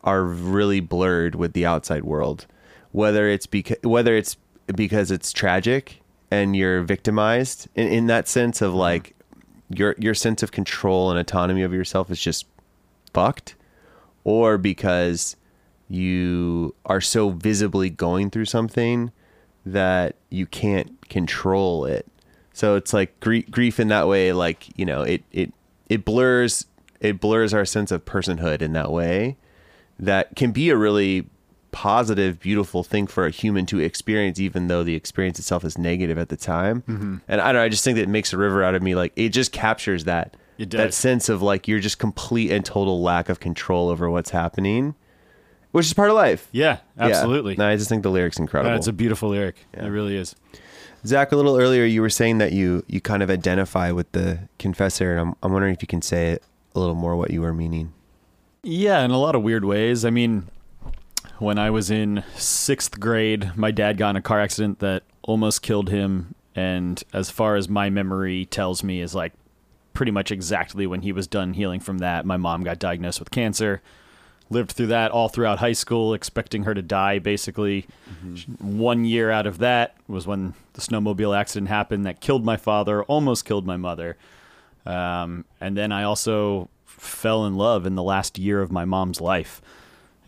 [0.03, 2.47] are really blurred with the outside world.
[2.93, 4.37] Whether it's because whether it's
[4.75, 9.15] because it's tragic and you're victimized in, in that sense of like
[9.69, 12.47] your your sense of control and autonomy of yourself is just
[13.13, 13.55] fucked
[14.25, 15.37] or because
[15.89, 19.13] you are so visibly going through something
[19.65, 22.07] that you can't control it.
[22.53, 25.53] So it's like grief, grief in that way, like you know, it it
[25.89, 26.67] it blurs
[27.01, 29.37] it blurs our sense of personhood in that way.
[29.99, 31.27] That can be a really
[31.73, 36.17] positive, beautiful thing for a human to experience, even though the experience itself is negative
[36.17, 36.83] at the time.
[36.83, 37.17] Mm-hmm.
[37.29, 38.95] And I don't know, I just think that it makes a river out of me.
[38.95, 43.03] Like it just captures that It that sense of like you're just complete and total
[43.03, 44.95] lack of control over what's happening,
[45.77, 46.49] which is part of life.
[46.53, 47.05] Yeah, Yeah.
[47.05, 47.55] absolutely.
[47.57, 48.73] No, I just think the lyrics incredible.
[48.75, 49.57] That's a beautiful lyric.
[49.75, 50.35] It really is.
[51.05, 54.39] Zac, a little earlier, you were saying that you you kind of identify with the
[54.59, 56.43] confessor, and I'm I'm wondering if you can say it
[56.75, 57.93] a little more what you were meaning.
[58.63, 60.03] Yeah, in a lot of weird ways.
[60.07, 60.45] I mean,
[61.39, 65.61] when I was in sixth grade, my dad got in a car accident that almost
[65.61, 66.35] killed him.
[66.55, 69.35] And as far as my memory tells me, is like
[69.93, 72.25] pretty much exactly when he was done healing from that.
[72.25, 73.83] My mom got diagnosed with cancer.
[74.49, 77.87] Lived through that all throughout high school, expecting her to die basically.
[78.61, 83.03] One year out of that was when the snowmobile accident happened that killed my father,
[83.05, 84.17] almost killed my mother.
[84.85, 89.21] Um, and then I also fell in love in the last year of my mom's
[89.21, 89.61] life.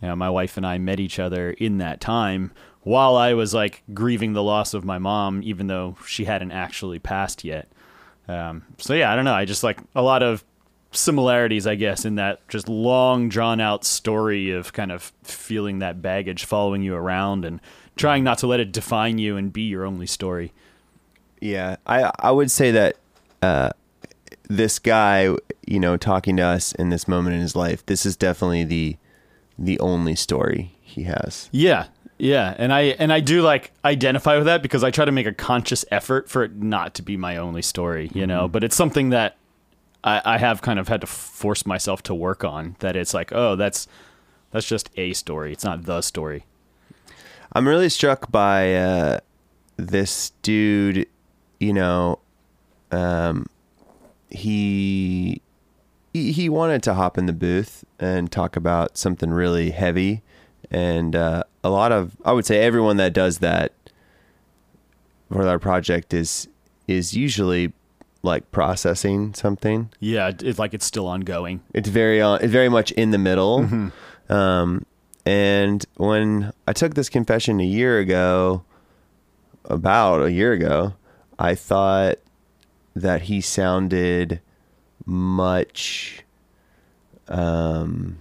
[0.01, 2.51] You know, my wife and I met each other in that time
[2.83, 6.99] while I was like grieving the loss of my mom, even though she hadn't actually
[6.99, 7.67] passed yet.
[8.27, 9.33] Um, so yeah, I don't know.
[9.33, 10.43] I just like a lot of
[10.91, 16.01] similarities, I guess, in that just long drawn out story of kind of feeling that
[16.01, 17.59] baggage following you around and
[17.95, 20.51] trying not to let it define you and be your only story.
[21.41, 22.97] Yeah, I I would say that
[23.41, 23.69] uh,
[24.49, 25.35] this guy,
[25.65, 28.97] you know, talking to us in this moment in his life, this is definitely the
[29.57, 31.49] the only story he has.
[31.51, 31.87] Yeah.
[32.21, 35.25] Yeah, and I and I do like identify with that because I try to make
[35.25, 38.49] a conscious effort for it not to be my only story, you know.
[38.49, 39.37] But it's something that
[40.03, 42.75] I, I have kind of had to force myself to work on.
[42.79, 43.87] That it's like, oh, that's
[44.51, 45.51] that's just a story.
[45.51, 46.45] It's not the story.
[47.53, 49.19] I'm really struck by uh,
[49.77, 51.07] this dude.
[51.59, 52.19] You know,
[52.91, 53.47] um,
[54.29, 55.41] he
[56.13, 60.21] he wanted to hop in the booth and talk about something really heavy,
[60.71, 63.73] and uh, a lot of I would say everyone that does that
[65.31, 66.47] for our project is
[66.87, 67.73] is usually
[68.21, 69.89] like processing something.
[69.99, 71.61] Yeah, it's like it's still ongoing.
[71.73, 72.41] It's very on.
[72.41, 73.91] It's very much in the middle.
[74.29, 74.85] Um,
[75.25, 78.63] and when I took this confession a year ago,
[79.65, 80.93] about a year ago,
[81.37, 82.17] I thought
[82.95, 84.41] that he sounded
[85.05, 86.23] much,
[87.27, 88.17] um,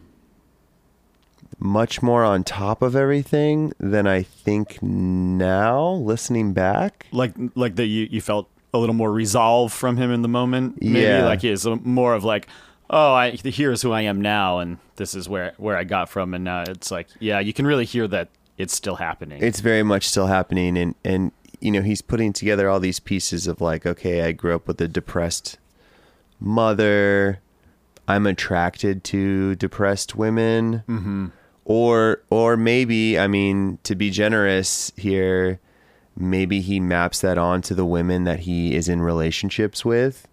[1.58, 5.88] much more on top of everything than I think now.
[5.90, 10.22] Listening back, Like like that you you felt a little more resolve from him in
[10.22, 10.80] the moment.
[10.82, 11.26] Maybe Yeah.
[11.26, 12.46] like is more of like,
[12.90, 16.34] oh, I here's who I am now, and this is where where I got from,
[16.34, 19.40] and now it's like, yeah, you can really hear that it's still happening.
[19.42, 23.46] it's very much still happening and and you know he's putting together all these pieces
[23.46, 25.58] of like okay i grew up with a depressed
[26.40, 27.40] mother
[28.06, 31.26] i'm attracted to depressed women mm-hmm.
[31.64, 35.60] or or maybe i mean to be generous here
[36.20, 40.26] maybe he maps that on to the women that he is in relationships with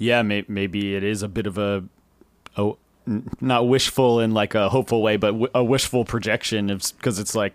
[0.00, 1.82] yeah, may, maybe it is a bit of a,
[2.56, 2.72] a
[3.40, 7.52] not wishful in like a hopeful way, but w- a wishful projection because it's like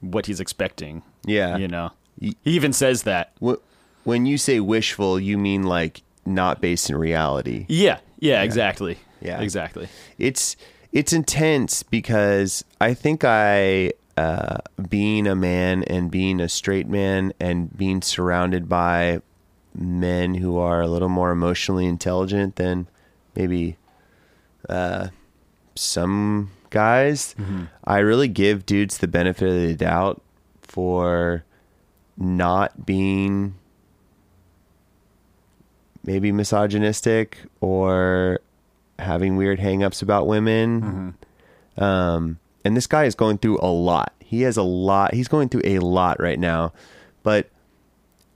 [0.00, 1.02] what he's expecting.
[1.24, 3.32] yeah You know, he even says that.
[4.04, 8.98] When you say wishful you mean like not based in reality Yeah, yeah, exactly.
[9.20, 9.40] Yeah.
[9.40, 9.88] exactly.
[10.18, 10.54] it's
[10.92, 14.58] it's intense because I think I uh,
[14.88, 19.20] being a man and being a straight man and being surrounded by
[19.74, 22.88] men who are a little more emotionally intelligent than
[23.34, 23.76] maybe
[24.68, 25.08] uh,
[25.74, 27.34] some guys.
[27.84, 30.22] I really give dudes the benefit of the doubt
[30.62, 31.44] for
[32.16, 33.54] not being
[36.04, 38.40] maybe misogynistic or
[38.98, 41.14] having weird hangups about women.
[41.76, 44.12] Um, and this guy is going through a lot.
[44.20, 45.14] He has a lot.
[45.14, 46.72] He's going through a lot right now,
[47.22, 47.48] but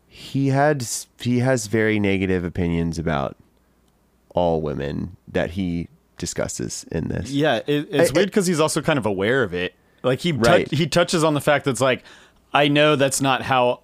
[0.06, 0.86] he had
[1.20, 3.36] he has very negative opinions about
[4.34, 7.30] all women that he discusses in this.
[7.30, 9.74] Yeah, it, it's I- weird because he's also kind of aware of it.
[10.02, 10.70] Like he Right.
[10.70, 12.02] he touches on the fact that it's like
[12.52, 13.80] I know that's not how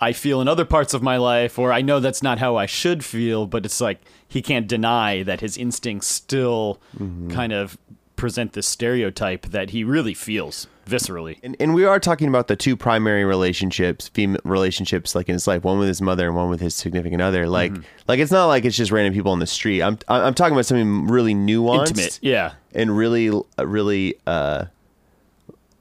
[0.00, 2.66] I feel in other parts of my life, or I know that's not how I
[2.66, 3.46] should feel.
[3.46, 7.30] But it's like he can't deny that his instincts still Mm-hmm.
[7.30, 7.78] kind of
[8.16, 11.38] present this stereotype that he really feels viscerally.
[11.42, 15.46] And, and we are talking about the two primary relationships, female relationships, like in his
[15.46, 17.48] life, one with his mother and one with his significant other.
[17.48, 17.72] Like,
[18.08, 19.82] like it's not like it's just random people on the street.
[19.82, 24.66] I'm, I'm talking about something really nuanced, Intimate, yeah, and really, really uh,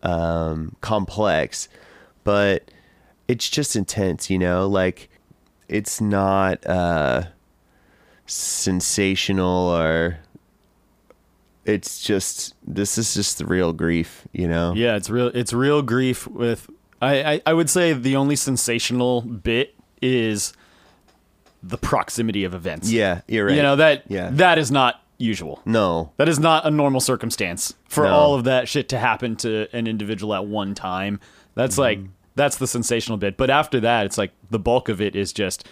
[0.03, 1.69] um, complex.
[2.23, 2.71] But
[3.27, 4.67] it's just intense, you know.
[4.67, 5.09] Like,
[5.69, 7.25] it's not uh,
[8.25, 10.19] sensational or.
[11.66, 14.74] It's just this is just the real grief, you know.
[14.76, 14.95] yeah.
[14.95, 15.28] It's real.
[15.28, 16.28] It's real grief.
[16.28, 16.70] With
[17.01, 20.53] I, I, I would say the only sensational bit is
[21.63, 22.91] the proximity of events.
[22.91, 23.55] Yeah, you're right.
[23.55, 24.30] You know that Yeah.
[24.34, 25.61] that is not usual.
[25.66, 26.11] No.
[26.18, 28.11] That is not a normal circumstance for No.
[28.13, 31.20] all of that shit to happen to an individual at one time.
[31.55, 32.09] That's like Mm-hmm.
[32.36, 33.38] that's the sensational bit.
[33.38, 35.68] But after that, it's like the bulk of it is just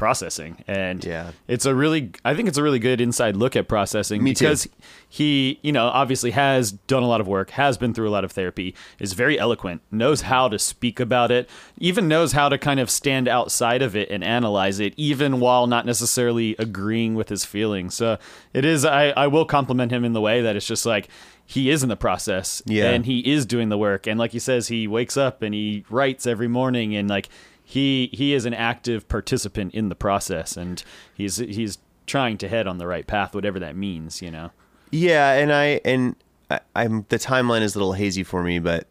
[0.00, 1.32] processing and Yeah.
[1.46, 4.46] it's a really i think it's a really good inside look at processing Me too.
[4.46, 4.66] because
[5.10, 8.24] he you know obviously has done a lot of work has been through a lot
[8.24, 12.56] of therapy is very eloquent knows how to speak about it even knows how to
[12.56, 17.28] kind of stand outside of it and analyze it even while not necessarily agreeing with
[17.28, 18.16] his feelings so
[18.54, 21.08] it is i, I will compliment him in the way that it's just like
[21.44, 22.90] he is in the process Yeah.
[22.90, 25.84] and he is doing the work and like he says he wakes up and he
[25.90, 27.28] writes every morning and like
[27.70, 30.82] he he is an active participant in the process and
[31.14, 34.50] he's he's trying to head on the right path whatever that means you know
[34.90, 36.16] Yeah, and I and
[36.50, 38.86] I, I'm the timeline is a little hazy for me, but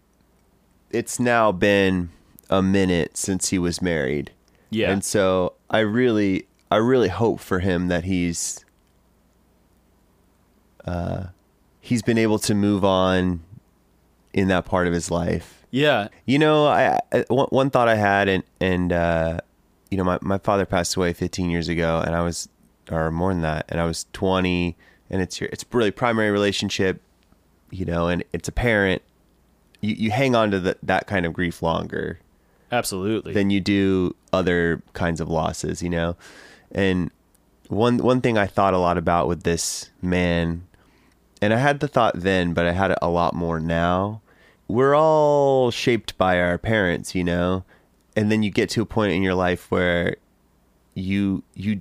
[0.91, 2.09] it's now been
[2.49, 4.31] a minute since he was married.
[4.69, 4.91] Yeah.
[4.91, 8.63] And so I really I really hope for him that he's
[10.85, 11.27] uh
[11.81, 13.41] he's been able to move on
[14.33, 15.58] in that part of his life.
[15.71, 16.07] Yeah.
[16.25, 19.39] You know, I, I one, one thought I had and and uh
[19.89, 22.49] you know, my my father passed away 15 years ago and I was
[22.91, 24.75] or more than that and I was 20
[25.09, 27.01] and it's your it's really primary relationship,
[27.71, 29.01] you know, and it's a parent.
[29.81, 32.19] You you hang on to the, that kind of grief longer
[32.71, 33.33] Absolutely.
[33.33, 36.15] than you do other kinds of losses, you know.
[36.71, 37.11] And
[37.67, 40.67] one one thing I thought a lot about with this man,
[41.41, 44.21] and I had the thought then, but I had it a lot more now.
[44.69, 47.65] We're all shaped by our parents, you know,
[48.15, 50.15] and then you get to a point in your life where
[50.93, 51.79] you you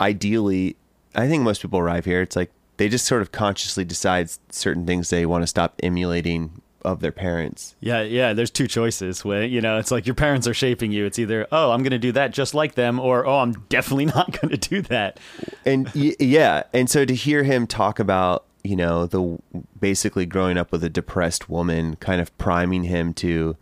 [0.00, 0.76] ideally,
[1.14, 2.20] I think most people arrive here.
[2.20, 6.60] It's like they just sort of consciously decide certain things they want to stop emulating
[6.82, 7.76] of their parents.
[7.80, 8.32] Yeah, yeah.
[8.32, 9.24] There's two choices.
[9.24, 11.04] Where you know, it's like your parents are shaping you.
[11.04, 14.06] It's either oh, I'm going to do that just like them, or oh, I'm definitely
[14.16, 15.20] not going to do that.
[15.64, 19.38] and y- yeah and so to hear him talk about you know the
[19.78, 23.56] basically growing up with a depressed woman kind of priming him to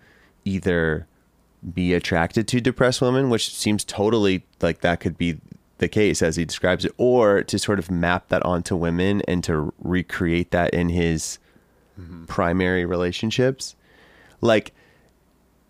[0.45, 1.07] either
[1.75, 5.39] be attracted to depressed women which seems totally like that could be
[5.79, 9.45] the case as he describes it or to sort of map that onto women and
[9.45, 11.39] to recreate that in his
[11.99, 12.25] mm-hmm.
[12.25, 13.77] primary relationships
[14.41, 14.73] like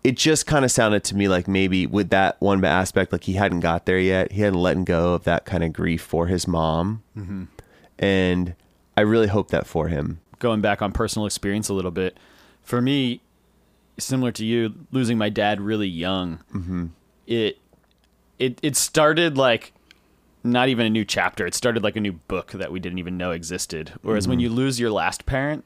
[0.03, 3.33] it just kind of sounded to me like maybe with that one aspect, like he
[3.33, 4.31] hadn't got there yet.
[4.31, 7.03] He hadn't let go of that kind of grief for his mom.
[7.17, 7.43] Mm-hmm.
[7.97, 8.55] And
[8.99, 10.19] I really hope that for him.
[10.39, 12.17] Going back on personal experience a little bit,
[12.61, 13.21] for me,
[13.97, 16.39] similar to you, losing my dad really young.
[16.53, 16.87] Mm-hmm.
[17.25, 17.59] It
[18.39, 19.71] it it started like
[20.43, 21.47] not even a new chapter.
[21.47, 23.93] It started like a new book that we didn't even know existed.
[24.01, 24.43] Whereas when mm-hmm.
[24.43, 25.63] you lose your last parent,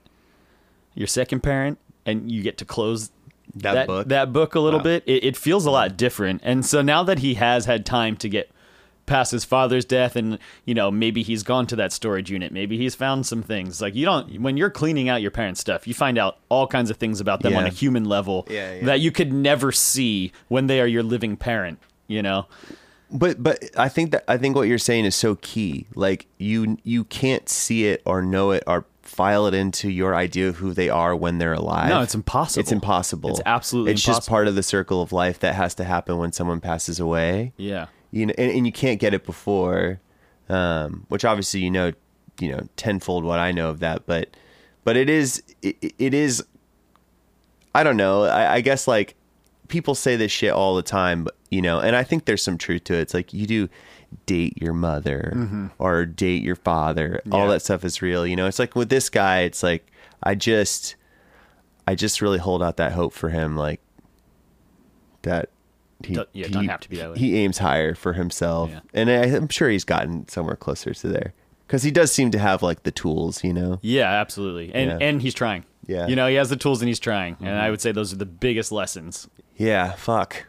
[0.94, 3.10] your second parent, and you get to close
[3.56, 4.08] That that book?
[4.10, 4.84] that book a little Wow.
[4.84, 6.42] bit, it, it feels a lot different.
[6.44, 8.52] And so now that he has had time to get
[9.06, 12.78] past his father's death and you know maybe he's gone to that storage unit maybe
[12.78, 15.94] he's found some things like you don't when you're cleaning out your parents stuff you
[15.94, 18.86] find out all kinds of things about them on a human level Yeah, yeah.
[18.86, 22.48] that you could never see when they are your living parent you know
[23.12, 25.86] But but I think that I think what you're saying is so key.
[25.94, 30.50] Like you you can't see it or know it or file it into your idea
[30.50, 31.90] of who they are when they're alive.
[31.90, 32.62] No, it's impossible.
[32.62, 33.30] It's impossible.
[33.30, 36.32] It's absolutely It's just part of the circle of life that has to happen when
[36.32, 37.54] someone passes away.
[37.58, 40.00] yeah you know, and, and you can't get it before,
[40.48, 41.92] um, which obviously you know,
[42.40, 44.30] you know, tenfold what I know of that, but,
[44.84, 46.44] but it is, it, it is,
[47.74, 48.26] I don't know.
[48.26, 49.16] I, I guess like
[49.68, 52.58] people say this shit all the time, but you know, and I think there's some
[52.58, 53.02] truth to it.
[53.02, 53.68] It's like you do
[54.28, 55.34] date your mother
[55.80, 57.20] or date your father.
[57.32, 57.50] All Mm-hmm.
[57.50, 58.28] That stuff is real.
[58.28, 59.92] You know, it's like with this guy, it's like,
[60.22, 60.96] I just,
[61.88, 63.58] I just really hold out that hope for him.
[63.58, 63.82] Like
[65.24, 65.50] that.
[66.06, 67.18] He, Do- yeah, don't have to be that way.
[67.20, 68.80] He aims higher for himself, Yeah.
[68.94, 71.34] and I, I'm sure he's gotten somewhere closer to there
[71.68, 73.80] because he does seem to have like the tools, you know.
[73.82, 75.08] yeah absolutely and Yeah.
[75.08, 76.08] and he's trying Yeah.
[76.08, 78.18] you know he has the tools and he's trying and i would say those are
[78.18, 79.28] the biggest lessons
[79.58, 80.46] Yeah, fuck.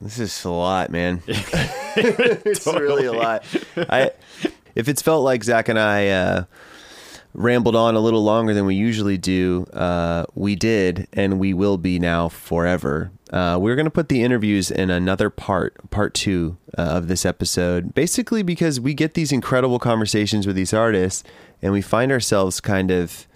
[0.00, 1.22] This is a lot, man.
[1.26, 3.44] it's really a lot.
[3.76, 4.10] I,
[4.74, 6.44] if it's felt like Zac and I uh,
[7.32, 11.78] rambled on a little longer than we usually do, uh, we did, and we will
[11.78, 13.10] be now forever.
[13.32, 17.26] Uh, we're going to put the interviews in another part, part two uh, of this
[17.26, 21.24] episode, basically because we get these incredible conversations with these artists,
[21.60, 23.26] and we find ourselves kind of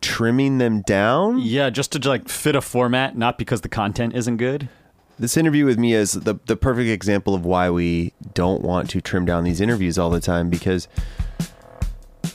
[0.00, 1.38] trimming them down.
[1.38, 4.68] yeah just to like fit a format not because the content isn't good
[5.18, 9.00] This interview with Mia is the the perfect example of why we don't want to
[9.00, 10.88] trim down these interviews all the time because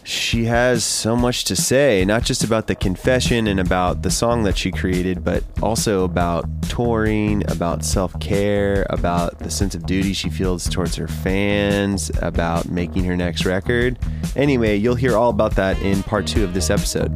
[0.09, 4.41] she has so much to say, not just about the confession and about the song
[4.43, 10.13] that she created, but also about touring, about self care, about the sense of duty
[10.13, 13.99] she feels towards her fans, about making her next record.
[14.35, 17.15] Anyway, you'll hear all about that in part two of this episode.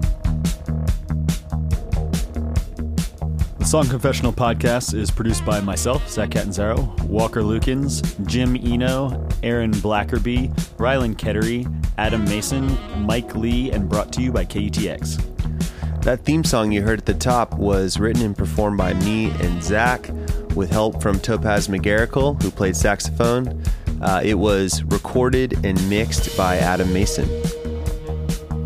[3.74, 10.54] Song Confessional podcast is produced by myself, Zac Catanzaro, Walker Lukens, Jim Eno, Aaron Blackerby,
[10.78, 11.66] Rylan Kettery,
[11.98, 16.04] Adam Mason, Mike Lee, and brought to you by KUTX.
[16.04, 19.64] That theme song you heard at the top was written and performed by me and
[19.64, 20.08] Zac
[20.54, 23.64] with help from Topaz McGarrigle, who played saxophone.
[24.04, 27.28] Uh, it was recorded and mixed by Adam Mason.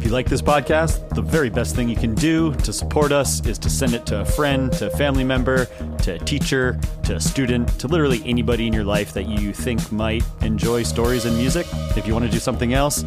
[0.07, 3.59] You like this podcast, the very best thing you can do to support us is
[3.59, 5.65] to send it to a friend, to a family member,
[6.03, 9.91] to a teacher, to a student, to literally anybody in your life that you think
[9.91, 11.67] might enjoy stories and music.
[11.97, 13.03] If you want to do something else,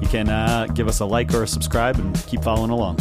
[0.00, 2.98] you can uh, give us a like or a subscribe and keep following along.